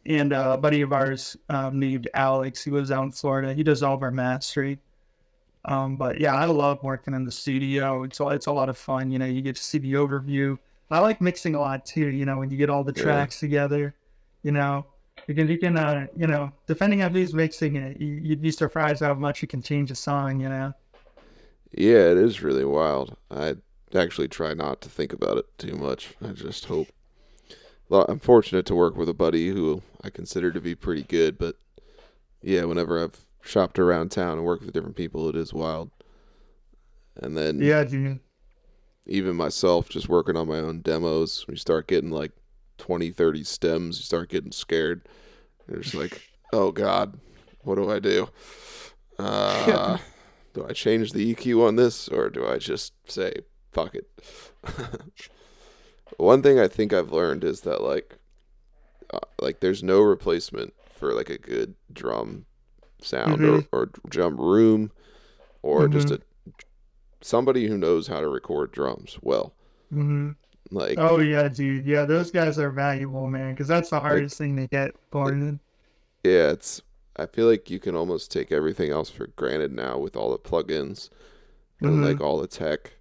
And 0.06 0.34
uh, 0.34 0.52
a 0.54 0.58
buddy 0.58 0.82
of 0.82 0.94
ours 0.94 1.36
um, 1.50 1.80
named 1.80 2.08
Alex, 2.14 2.64
he 2.64 2.72
lives 2.72 2.92
out 2.92 3.04
in 3.04 3.12
Florida. 3.12 3.54
He 3.54 3.64
does 3.64 3.82
all 3.82 3.96
of 3.96 4.04
our 4.04 4.12
mastering. 4.12 4.78
Um, 5.68 5.98
but 5.98 6.20
yeah, 6.22 6.36
I 6.36 6.46
love 6.46 6.80
working 6.84 7.14
in 7.14 7.26
the 7.26 7.32
studio. 7.32 8.04
It's 8.04 8.20
a, 8.20 8.28
it's 8.30 8.48
a 8.48 8.52
lot 8.54 8.70
of 8.70 8.78
fun. 8.78 9.12
You 9.12 9.20
know, 9.20 9.26
you 9.26 9.42
get 9.42 9.58
to 9.58 9.64
see 9.64 9.80
the 9.80 9.94
overview. 9.94 10.58
I 10.90 11.00
like 11.00 11.22
mixing 11.22 11.56
a 11.56 11.60
lot 11.60 11.86
too. 11.86 12.08
You 12.08 12.26
know, 12.26 12.38
when 12.40 12.50
you 12.50 12.58
get 12.58 12.70
all 12.70 12.84
the 12.84 12.94
Yeah. 12.96 13.04
tracks 13.04 13.40
together, 13.40 13.96
you 14.44 14.52
know, 14.54 14.86
you 15.28 15.36
can 15.36 15.50
you 15.50 15.58
can 15.58 15.78
uh, 15.78 16.08
you 16.16 16.28
know, 16.28 16.52
depending 16.68 17.04
on 17.04 17.14
who's 17.14 17.34
mixing 17.34 17.76
it, 17.76 18.00
you, 18.00 18.08
you'd 18.24 18.42
be 18.42 18.52
surprised 18.52 19.02
how 19.04 19.14
much 19.16 19.42
you 19.42 19.48
can 19.48 19.62
change 19.62 19.92
a 19.92 19.96
song. 19.96 20.40
You 20.40 20.50
know. 20.50 20.74
Yeah, 21.72 22.12
it 22.12 22.18
is 22.18 22.42
really 22.42 22.66
wild. 22.66 23.18
I 23.30 23.56
actually 23.94 24.28
try 24.28 24.54
not 24.54 24.82
to 24.82 24.90
think 24.90 25.14
about 25.14 25.38
it 25.38 25.46
too 25.58 25.76
much. 25.76 26.14
I 26.22 26.30
just 26.32 26.66
hope. 26.66 26.90
Well, 27.90 28.06
I'm 28.10 28.20
fortunate 28.20 28.66
to 28.68 28.76
work 28.76 28.98
with 28.98 29.10
a 29.10 29.14
buddy 29.14 29.50
who 29.50 29.82
I 30.04 30.10
consider 30.10 30.52
to 30.52 30.62
be 30.62 30.76
pretty 30.76 31.04
good, 31.04 31.38
but 31.38 31.56
yeah, 32.44 32.66
whenever 32.66 33.04
I've 33.04 33.26
shopped 33.42 33.80
around 33.80 34.10
town 34.12 34.38
and 34.38 34.46
worked 34.46 34.64
with 34.64 34.74
different 34.74 34.96
people, 34.96 35.30
it 35.30 35.36
is 35.36 35.54
wild. 35.54 35.92
And 37.16 37.38
then 37.38 37.60
Yeah, 37.62 37.84
dude. 37.84 38.20
even 39.08 39.36
myself, 39.36 39.90
just 39.90 40.10
working 40.10 40.36
on 40.36 40.48
my 40.48 40.60
own 40.60 40.82
demos, 40.82 41.46
when 41.48 41.54
you 41.56 41.60
start 41.60 41.88
getting 41.88 42.12
like 42.12 42.32
20, 42.78 43.12
30 43.12 43.44
stems, 43.44 43.98
you 43.98 44.04
start 44.04 44.30
getting 44.30 44.52
scared. 44.52 45.08
You're 45.68 45.82
just 45.82 45.96
like, 45.96 46.22
oh 46.54 46.72
God, 46.72 47.20
what 47.64 47.76
do 47.76 47.90
I 47.90 48.00
do? 48.00 48.30
Uh, 49.18 49.98
do 50.54 50.66
I 50.68 50.74
change 50.74 51.12
the 51.12 51.34
EQ 51.34 51.68
on 51.68 51.76
this 51.76 52.08
or 52.08 52.30
do 52.30 52.46
I 52.46 52.58
just 52.58 52.94
say, 53.10 53.34
fuck 53.72 53.96
it? 53.96 54.08
One 56.18 56.42
thing 56.42 56.60
I 56.60 56.68
think 56.68 56.94
I've 56.94 57.12
learned 57.12 57.44
is 57.44 57.62
that 57.62 57.82
like, 57.82 58.18
uh, 59.14 59.20
like 59.40 59.60
there's 59.60 59.84
no 59.84 60.02
replacement 60.02 60.74
for 60.96 61.14
like 61.14 61.30
a 61.30 61.38
good 61.38 61.76
drum 61.92 62.46
sound 63.02 63.46
or, 63.46 63.64
or 63.72 63.90
drum 64.10 64.38
room 64.38 64.92
or 65.64 65.90
just 65.90 66.12
a 66.12 66.22
somebody 67.22 67.68
who 67.68 67.78
knows 67.78 68.08
how 68.08 68.20
to 68.22 68.28
record 68.28 68.72
drums 68.72 69.20
well. 69.22 69.54
hmm 69.92 70.32
Like, 70.72 71.02
Oh 71.02 71.20
yeah, 71.20 71.48
dude. 71.50 71.86
Yeah, 71.86 72.06
those 72.06 72.32
guys 72.32 72.60
are 72.60 72.72
valuable, 72.72 73.28
man, 73.30 73.54
because 73.54 73.68
that's 73.68 73.90
the 73.92 74.00
hardest 74.02 74.38
thing 74.38 74.56
to 74.58 74.68
get 74.68 74.92
born 75.12 75.60
yeah, 76.24 76.52
it's. 76.52 76.82
I 77.20 77.26
feel 77.26 77.48
like 77.48 77.72
you 77.72 77.80
can 77.80 77.96
almost 77.96 78.32
take 78.32 78.52
everything 78.52 78.92
else 78.92 79.10
for 79.10 79.28
granted 79.36 79.72
now 79.72 79.98
with 79.98 80.16
all 80.16 80.30
the 80.32 80.38
plugins 80.38 81.10
and 81.84 82.02
Mhm. 82.02 82.02
like 82.02 82.22
all 82.22 82.40
the 82.40 82.48
tech. 82.48 82.94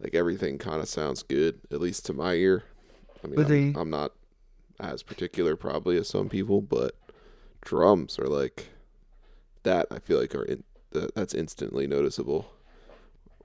Like 0.00 0.14
everything 0.14 0.58
kind 0.58 0.80
of 0.82 0.88
sounds 0.88 1.22
good, 1.24 1.60
at 1.72 1.80
least 1.80 2.06
to 2.06 2.14
my 2.14 2.34
ear. 2.34 2.64
I 3.24 3.28
mean, 3.28 3.42
I'm, 3.42 3.62
I'm 3.74 3.90
not 3.90 4.12
as 4.80 5.02
particular 5.02 5.56
probably 5.56 5.96
as 5.98 6.08
some 6.08 6.28
people, 6.28 6.62
but 6.62 6.96
drums 7.62 8.18
are 8.18 8.28
like 8.28 8.68
that. 9.64 9.86
I 9.90 9.98
feel 9.98 10.18
like 10.18 10.34
are 10.34 10.44
in, 10.44 10.64
that, 10.92 11.14
that's 11.14 11.34
instantly 11.34 11.86
noticeable 11.86 12.52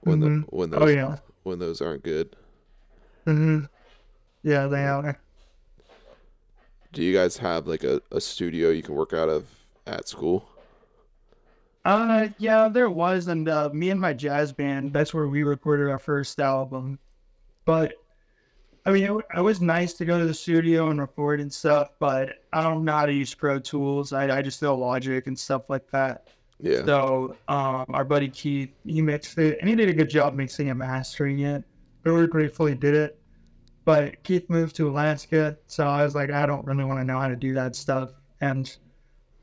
when 0.00 0.20
Mhm. 0.20 0.40
the 0.44 0.56
when 0.56 0.70
those 0.70 0.82
Oh 0.82 0.86
yeah. 0.88 1.16
when 1.42 1.58
those 1.58 1.80
aren't 1.80 2.02
good. 2.02 2.36
hmm 3.24 3.60
Yeah, 4.42 4.66
they 4.66 4.84
are. 4.86 5.18
Do 6.92 7.02
you 7.02 7.12
guys 7.12 7.36
have 7.38 7.66
like 7.66 7.84
a, 7.84 8.00
a 8.10 8.20
studio 8.20 8.70
you 8.70 8.82
can 8.82 8.94
work 8.94 9.12
out 9.12 9.28
of 9.28 9.46
at 9.86 10.08
school? 10.08 10.48
Uh, 11.84 12.28
yeah, 12.38 12.68
there 12.68 12.90
was, 12.90 13.28
and 13.28 13.48
uh, 13.48 13.70
me 13.72 13.90
and 13.90 14.00
my 14.00 14.12
jazz 14.12 14.52
band, 14.52 14.92
that's 14.92 15.14
where 15.14 15.28
we 15.28 15.44
recorded 15.44 15.88
our 15.88 15.98
first 16.00 16.40
album. 16.40 16.98
But 17.64 17.94
I 18.86 18.92
mean, 18.92 19.02
it, 19.02 19.08
w- 19.08 19.26
it 19.36 19.40
was 19.40 19.60
nice 19.60 19.92
to 19.94 20.04
go 20.04 20.18
to 20.18 20.24
the 20.24 20.32
studio 20.32 20.90
and 20.90 21.00
record 21.00 21.40
and 21.40 21.52
stuff, 21.52 21.90
but 21.98 22.34
I 22.52 22.62
don't 22.62 22.84
know 22.84 22.92
how 22.92 23.06
to 23.06 23.12
use 23.12 23.34
Pro 23.34 23.58
Tools. 23.58 24.12
I, 24.12 24.38
I 24.38 24.42
just 24.42 24.62
know 24.62 24.76
Logic 24.76 25.26
and 25.26 25.36
stuff 25.36 25.68
like 25.68 25.90
that. 25.90 26.28
Yeah. 26.60 26.84
So, 26.84 27.36
um, 27.48 27.84
our 27.90 28.04
buddy 28.04 28.28
Keith, 28.28 28.70
he 28.84 29.02
mixed 29.02 29.36
it, 29.38 29.58
and 29.60 29.68
he 29.68 29.74
did 29.74 29.88
a 29.88 29.92
good 29.92 30.08
job 30.08 30.34
mixing 30.34 30.70
and 30.70 30.78
mastering 30.78 31.40
it. 31.40 31.64
We 32.04 32.12
were 32.12 32.28
grateful 32.28 32.66
he 32.66 32.76
did 32.76 32.94
it. 32.94 33.18
But 33.84 34.22
Keith 34.22 34.48
moved 34.48 34.76
to 34.76 34.88
Alaska, 34.88 35.58
so 35.66 35.86
I 35.86 36.04
was 36.04 36.14
like, 36.14 36.30
I 36.30 36.46
don't 36.46 36.64
really 36.64 36.84
want 36.84 37.00
to 37.00 37.04
know 37.04 37.20
how 37.20 37.28
to 37.28 37.36
do 37.36 37.54
that 37.54 37.76
stuff. 37.76 38.12
And 38.40 38.74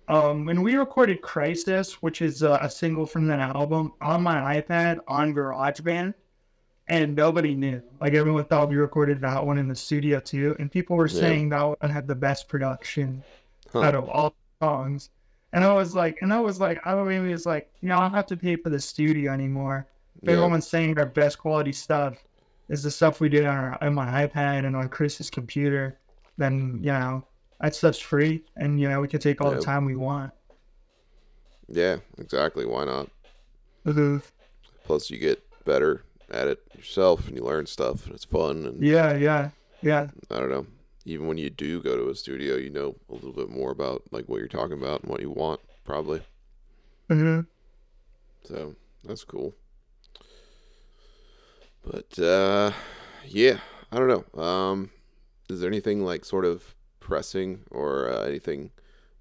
um, 0.07 0.45
when 0.45 0.61
we 0.61 0.75
recorded 0.75 1.21
Crisis, 1.21 2.01
which 2.01 2.21
is 2.21 2.43
uh, 2.43 2.59
a 2.61 2.69
single 2.69 3.05
from 3.05 3.27
that 3.27 3.39
album, 3.39 3.93
on 4.01 4.23
my 4.23 4.61
iPad 4.61 4.99
on 5.07 5.33
GarageBand, 5.33 6.13
and 6.87 7.15
nobody 7.15 7.55
knew. 7.55 7.81
Like 8.01 8.13
everyone 8.13 8.45
thought 8.45 8.69
we 8.69 8.75
recorded 8.75 9.21
that 9.21 9.45
one 9.45 9.57
in 9.57 9.67
the 9.67 9.75
studio 9.75 10.19
too, 10.19 10.55
and 10.59 10.71
people 10.71 10.95
were 10.97 11.07
Yeah. 11.07 11.19
saying 11.19 11.49
that 11.49 11.61
one 11.81 11.89
had 11.89 12.07
the 12.07 12.15
best 12.15 12.47
production 12.47 13.23
Huh. 13.71 13.81
out 13.81 13.95
of 13.95 14.09
all 14.09 14.35
songs. 14.61 15.09
And 15.53 15.63
I 15.63 15.73
was 15.73 15.95
like, 15.95 16.17
and 16.21 16.33
I 16.33 16.39
was 16.39 16.59
like, 16.59 16.85
I 16.85 16.95
mean, 17.03 17.29
was 17.29 17.45
like, 17.45 17.71
you 17.81 17.89
know, 17.89 17.97
I 17.97 18.01
don't 18.01 18.11
have 18.13 18.25
to 18.27 18.37
pay 18.37 18.55
for 18.55 18.69
the 18.69 18.79
studio 18.79 19.31
anymore. 19.31 19.87
If 20.21 20.29
Yeah. 20.29 20.35
everyone's 20.35 20.67
saying 20.67 20.97
our 20.97 21.05
best 21.05 21.37
quality 21.37 21.71
stuff 21.71 22.17
is 22.69 22.83
the 22.83 22.91
stuff 22.91 23.19
we 23.19 23.29
did 23.29 23.45
on, 23.45 23.55
our, 23.55 23.77
on 23.83 23.93
my 23.93 24.25
iPad 24.25 24.65
and 24.65 24.75
on 24.75 24.89
Chris's 24.89 25.29
computer, 25.29 25.99
then 26.37 26.79
you 26.81 26.91
know 26.91 27.23
that 27.61 27.75
stuff's 27.75 27.99
free, 27.99 28.43
and 28.57 28.79
you 28.79 28.89
know 28.89 28.99
we 28.99 29.07
can 29.07 29.19
take 29.19 29.41
all 29.41 29.51
Yeah. 29.51 29.57
the 29.57 29.63
time 29.63 29.85
we 29.85 29.95
want. 29.95 30.33
Yeah, 31.67 31.97
exactly. 32.17 32.65
Why 32.65 32.85
not? 32.85 33.09
Plus, 34.85 35.09
you 35.09 35.17
get 35.17 35.41
better 35.65 36.03
at 36.29 36.47
it 36.47 36.59
yourself, 36.75 37.27
and 37.27 37.35
you 37.37 37.43
learn 37.43 37.65
stuff, 37.65 38.05
and 38.05 38.15
it's 38.15 38.25
fun. 38.25 38.65
And 38.65 38.83
Yeah, 38.83 39.15
yeah, 39.15 39.49
yeah. 39.81 40.07
I 40.31 40.39
don't 40.39 40.49
know. 40.49 40.65
Even 41.05 41.27
when 41.27 41.37
you 41.37 41.49
do 41.49 41.81
go 41.81 41.97
to 41.97 42.09
a 42.09 42.15
studio, 42.15 42.55
you 42.55 42.69
know 42.69 42.95
a 43.09 43.13
little 43.13 43.33
bit 43.33 43.49
more 43.49 43.71
about 43.71 44.03
like 44.11 44.25
what 44.29 44.37
you're 44.39 44.47
talking 44.47 44.77
about 44.77 45.01
and 45.01 45.11
what 45.11 45.21
you 45.21 45.29
want, 45.29 45.59
probably. 45.83 46.21
hmm 47.09 47.41
So 48.45 48.75
that's 49.03 49.23
cool. 49.23 49.53
But 51.85 52.17
uh 52.19 52.71
yeah, 53.25 53.59
I 53.91 53.99
don't 53.99 54.07
know. 54.35 54.41
Um 54.41 54.91
is 55.49 55.59
there 55.59 55.69
anything 55.69 56.05
like 56.05 56.23
sort 56.25 56.45
of 56.45 56.73
pressing 57.01 57.59
or 57.69 58.09
uh, 58.09 58.23
anything 58.23 58.71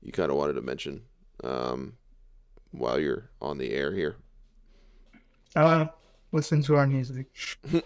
you 0.01 0.13
kind 0.13 0.31
of 0.31 0.37
wanted 0.37 0.53
to 0.55 0.63
mention 0.63 1.03
um 1.43 1.95
while 2.71 3.01
you're 3.01 3.29
on 3.41 3.59
the 3.59 3.73
air 3.73 3.93
here? 3.93 4.17
Uh, 5.57 5.87
listen 6.33 6.63
to 6.63 6.77
our 6.77 6.87
music. 6.87 7.27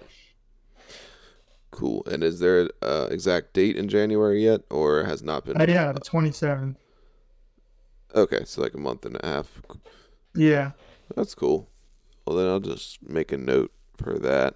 Cool. 1.77 2.03
And 2.11 2.25
is 2.25 2.41
there 2.41 2.61
an 2.63 2.69
uh, 2.81 3.09
exact 3.11 3.53
date 3.53 3.77
in 3.77 3.87
January 3.89 4.43
yet 4.43 4.63
or 4.71 5.05
has 5.05 5.23
not 5.23 5.45
been? 5.45 5.61
Uh, 5.61 5.67
yeah, 5.69 5.93
the 5.93 6.01
27th. 6.01 6.77
Okay, 8.15 8.45
so 8.47 8.63
like 8.63 8.73
a 8.73 8.79
month 8.79 9.05
and 9.05 9.19
a 9.23 9.27
half. 9.27 9.61
Yeah. 10.35 10.71
That's 11.15 11.35
cool. 11.35 11.69
Well, 12.27 12.37
then 12.37 12.47
I'll 12.47 12.61
just 12.61 13.07
make 13.07 13.31
a 13.31 13.37
note 13.37 13.73
for 13.99 14.19
that. 14.21 14.55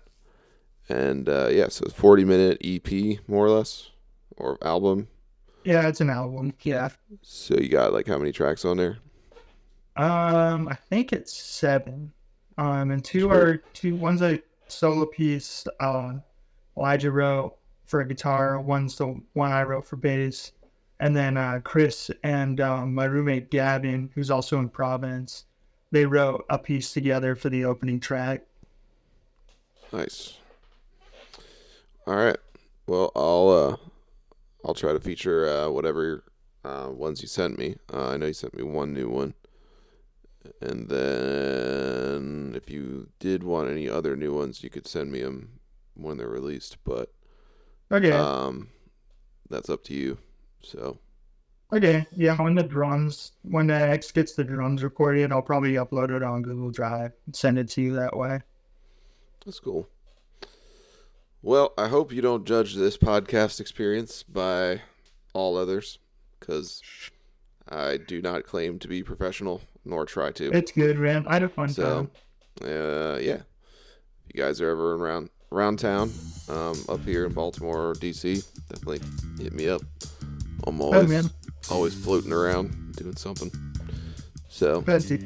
And 0.88 1.28
uh, 1.28 1.48
yeah, 1.50 1.68
so 1.68 1.90
40 1.90 2.24
minute 2.24 2.58
EP, 2.64 3.18
more 3.28 3.44
or 3.44 3.50
less, 3.50 3.90
or 4.38 4.56
album. 4.62 5.08
Yeah, 5.64 5.88
it's 5.88 6.00
an 6.00 6.08
album. 6.08 6.54
Yeah. 6.62 6.88
So 7.20 7.54
you 7.54 7.68
got 7.68 7.92
like 7.92 8.06
how 8.06 8.16
many 8.16 8.32
tracks 8.32 8.64
on 8.64 8.78
there? 8.78 8.96
Um, 9.94 10.68
I 10.68 10.74
think 10.74 11.12
it's 11.12 11.36
seven. 11.36 12.12
Um, 12.60 12.90
and 12.90 13.02
two 13.02 13.30
are 13.30 13.56
two. 13.72 13.96
One's 13.96 14.20
a 14.20 14.38
solo 14.68 15.06
piece. 15.06 15.66
Um, 15.80 16.22
Elijah 16.76 17.10
wrote 17.10 17.56
for 17.86 18.04
guitar. 18.04 18.60
One's 18.60 18.98
the 18.98 19.18
one 19.32 19.50
I 19.50 19.62
wrote 19.62 19.86
for 19.86 19.96
bass. 19.96 20.52
And 21.00 21.16
then 21.16 21.38
uh, 21.38 21.60
Chris 21.64 22.10
and 22.22 22.60
um, 22.60 22.94
my 22.94 23.06
roommate 23.06 23.50
Gavin, 23.50 24.10
who's 24.14 24.30
also 24.30 24.58
in 24.58 24.68
Providence, 24.68 25.46
they 25.90 26.04
wrote 26.04 26.44
a 26.50 26.58
piece 26.58 26.92
together 26.92 27.34
for 27.34 27.48
the 27.48 27.64
opening 27.64 27.98
track. 27.98 28.42
Nice. 29.90 30.36
All 32.06 32.16
right. 32.16 32.36
Well, 32.86 33.10
I'll 33.16 33.48
uh, 33.48 33.76
I'll 34.66 34.74
try 34.74 34.92
to 34.92 35.00
feature 35.00 35.48
uh, 35.48 35.70
whatever 35.70 36.24
uh, 36.62 36.88
ones 36.90 37.22
you 37.22 37.28
sent 37.28 37.58
me. 37.58 37.76
Uh, 37.90 38.10
I 38.10 38.16
know 38.18 38.26
you 38.26 38.34
sent 38.34 38.54
me 38.54 38.62
one 38.62 38.92
new 38.92 39.08
one, 39.08 39.32
and 40.60 40.88
then 40.88 42.54
if 42.56 42.70
you 42.70 43.08
did 43.18 43.42
want 43.42 43.70
any 43.70 43.88
other 43.88 44.16
new 44.16 44.34
ones, 44.34 44.62
you 44.62 44.70
could 44.70 44.86
send 44.86 45.12
me 45.12 45.20
them 45.22 45.60
when 45.94 46.16
they're 46.16 46.28
released. 46.28 46.78
But 46.84 47.12
Okay. 47.92 48.12
um, 48.12 48.68
that's 49.48 49.68
up 49.68 49.84
to 49.84 49.94
you. 49.94 50.18
So 50.62 50.98
okay. 51.72 52.06
Yeah. 52.16 52.40
When 52.40 52.54
the 52.54 52.62
drums, 52.62 53.32
when 53.42 53.66
the 53.66 53.74
X 53.74 54.12
gets 54.12 54.34
the 54.34 54.44
drums 54.44 54.82
recorded, 54.82 55.32
I'll 55.32 55.42
probably 55.42 55.72
upload 55.74 56.14
it 56.14 56.22
on 56.22 56.42
Google 56.42 56.70
Drive 56.70 57.12
and 57.26 57.34
send 57.34 57.58
it 57.58 57.68
to 57.70 57.82
you 57.82 57.94
that 57.94 58.16
way. 58.16 58.40
That's 59.44 59.60
cool. 59.60 59.88
Well, 61.42 61.72
I 61.78 61.88
hope 61.88 62.12
you 62.12 62.20
don't 62.20 62.44
judge 62.44 62.74
this 62.74 62.98
podcast 62.98 63.60
experience 63.60 64.22
by 64.22 64.82
all 65.32 65.56
others, 65.56 65.98
because 66.38 66.82
I 67.66 67.96
do 67.96 68.20
not 68.20 68.44
claim 68.44 68.78
to 68.80 68.88
be 68.88 69.02
professional, 69.02 69.62
nor 69.84 70.04
try 70.06 70.30
to. 70.32 70.50
It's 70.52 70.72
good, 70.72 70.98
Ram. 70.98 71.24
I 71.28 71.34
had 71.34 71.42
a 71.42 71.48
fun 71.48 71.68
So, 71.68 72.08
time. 72.62 72.70
uh, 72.70 73.18
yeah. 73.18 73.42
If 74.26 74.34
you 74.34 74.42
guys 74.42 74.60
are 74.60 74.70
ever 74.70 74.94
around 74.94 75.30
around 75.52 75.78
town, 75.80 76.12
um, 76.48 76.76
up 76.88 77.04
here 77.04 77.26
in 77.26 77.32
Baltimore 77.32 77.90
or 77.90 77.94
DC, 77.94 78.44
definitely 78.68 79.00
hit 79.42 79.52
me 79.52 79.68
up. 79.68 79.82
I'm 80.66 80.80
always 80.80 81.26
Oh, 81.26 81.74
always 81.74 81.94
floating 81.94 82.32
around 82.32 82.94
doing 82.96 83.16
something. 83.16 83.50
So, 84.48 84.82
Fancy. 84.82 85.16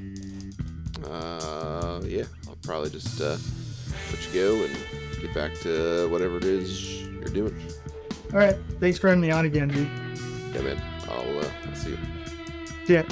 uh, 1.05 2.01
yeah, 2.05 2.25
I'll 2.49 2.57
probably 2.63 2.91
just 2.91 3.21
uh, 3.21 3.37
let 4.11 4.27
you 4.27 4.41
go 4.41 4.65
and 4.65 4.77
get 5.21 5.35
back 5.35 5.55
to 5.61 6.09
whatever 6.11 6.37
it 6.39 6.45
is 6.45 7.03
you're 7.03 7.25
doing. 7.25 7.55
All 8.33 8.39
right. 8.39 8.57
Thanks 8.81 8.99
for 8.99 9.09
having 9.09 9.21
me 9.21 9.31
on 9.31 9.45
again, 9.45 9.69
dude. 9.69 9.89
Yeah, 10.55 10.63
man. 10.63 10.83
I'll, 11.09 11.39
uh, 11.41 11.51
I'll 11.69 11.75
see 11.75 11.91
you. 11.91 11.99
Yeah. 12.89 13.03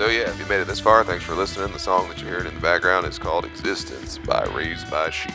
So 0.00 0.08
yeah, 0.08 0.30
if 0.30 0.38
you 0.38 0.46
made 0.46 0.62
it 0.62 0.66
this 0.66 0.80
far, 0.80 1.04
thanks 1.04 1.24
for 1.24 1.34
listening. 1.34 1.74
The 1.74 1.78
song 1.78 2.08
that 2.08 2.22
you 2.22 2.26
heard 2.26 2.46
in 2.46 2.54
the 2.54 2.60
background 2.60 3.06
is 3.06 3.18
called 3.18 3.44
"Existence" 3.44 4.16
by 4.16 4.44
Raised 4.44 4.90
by 4.90 5.10
Sheep. 5.10 5.34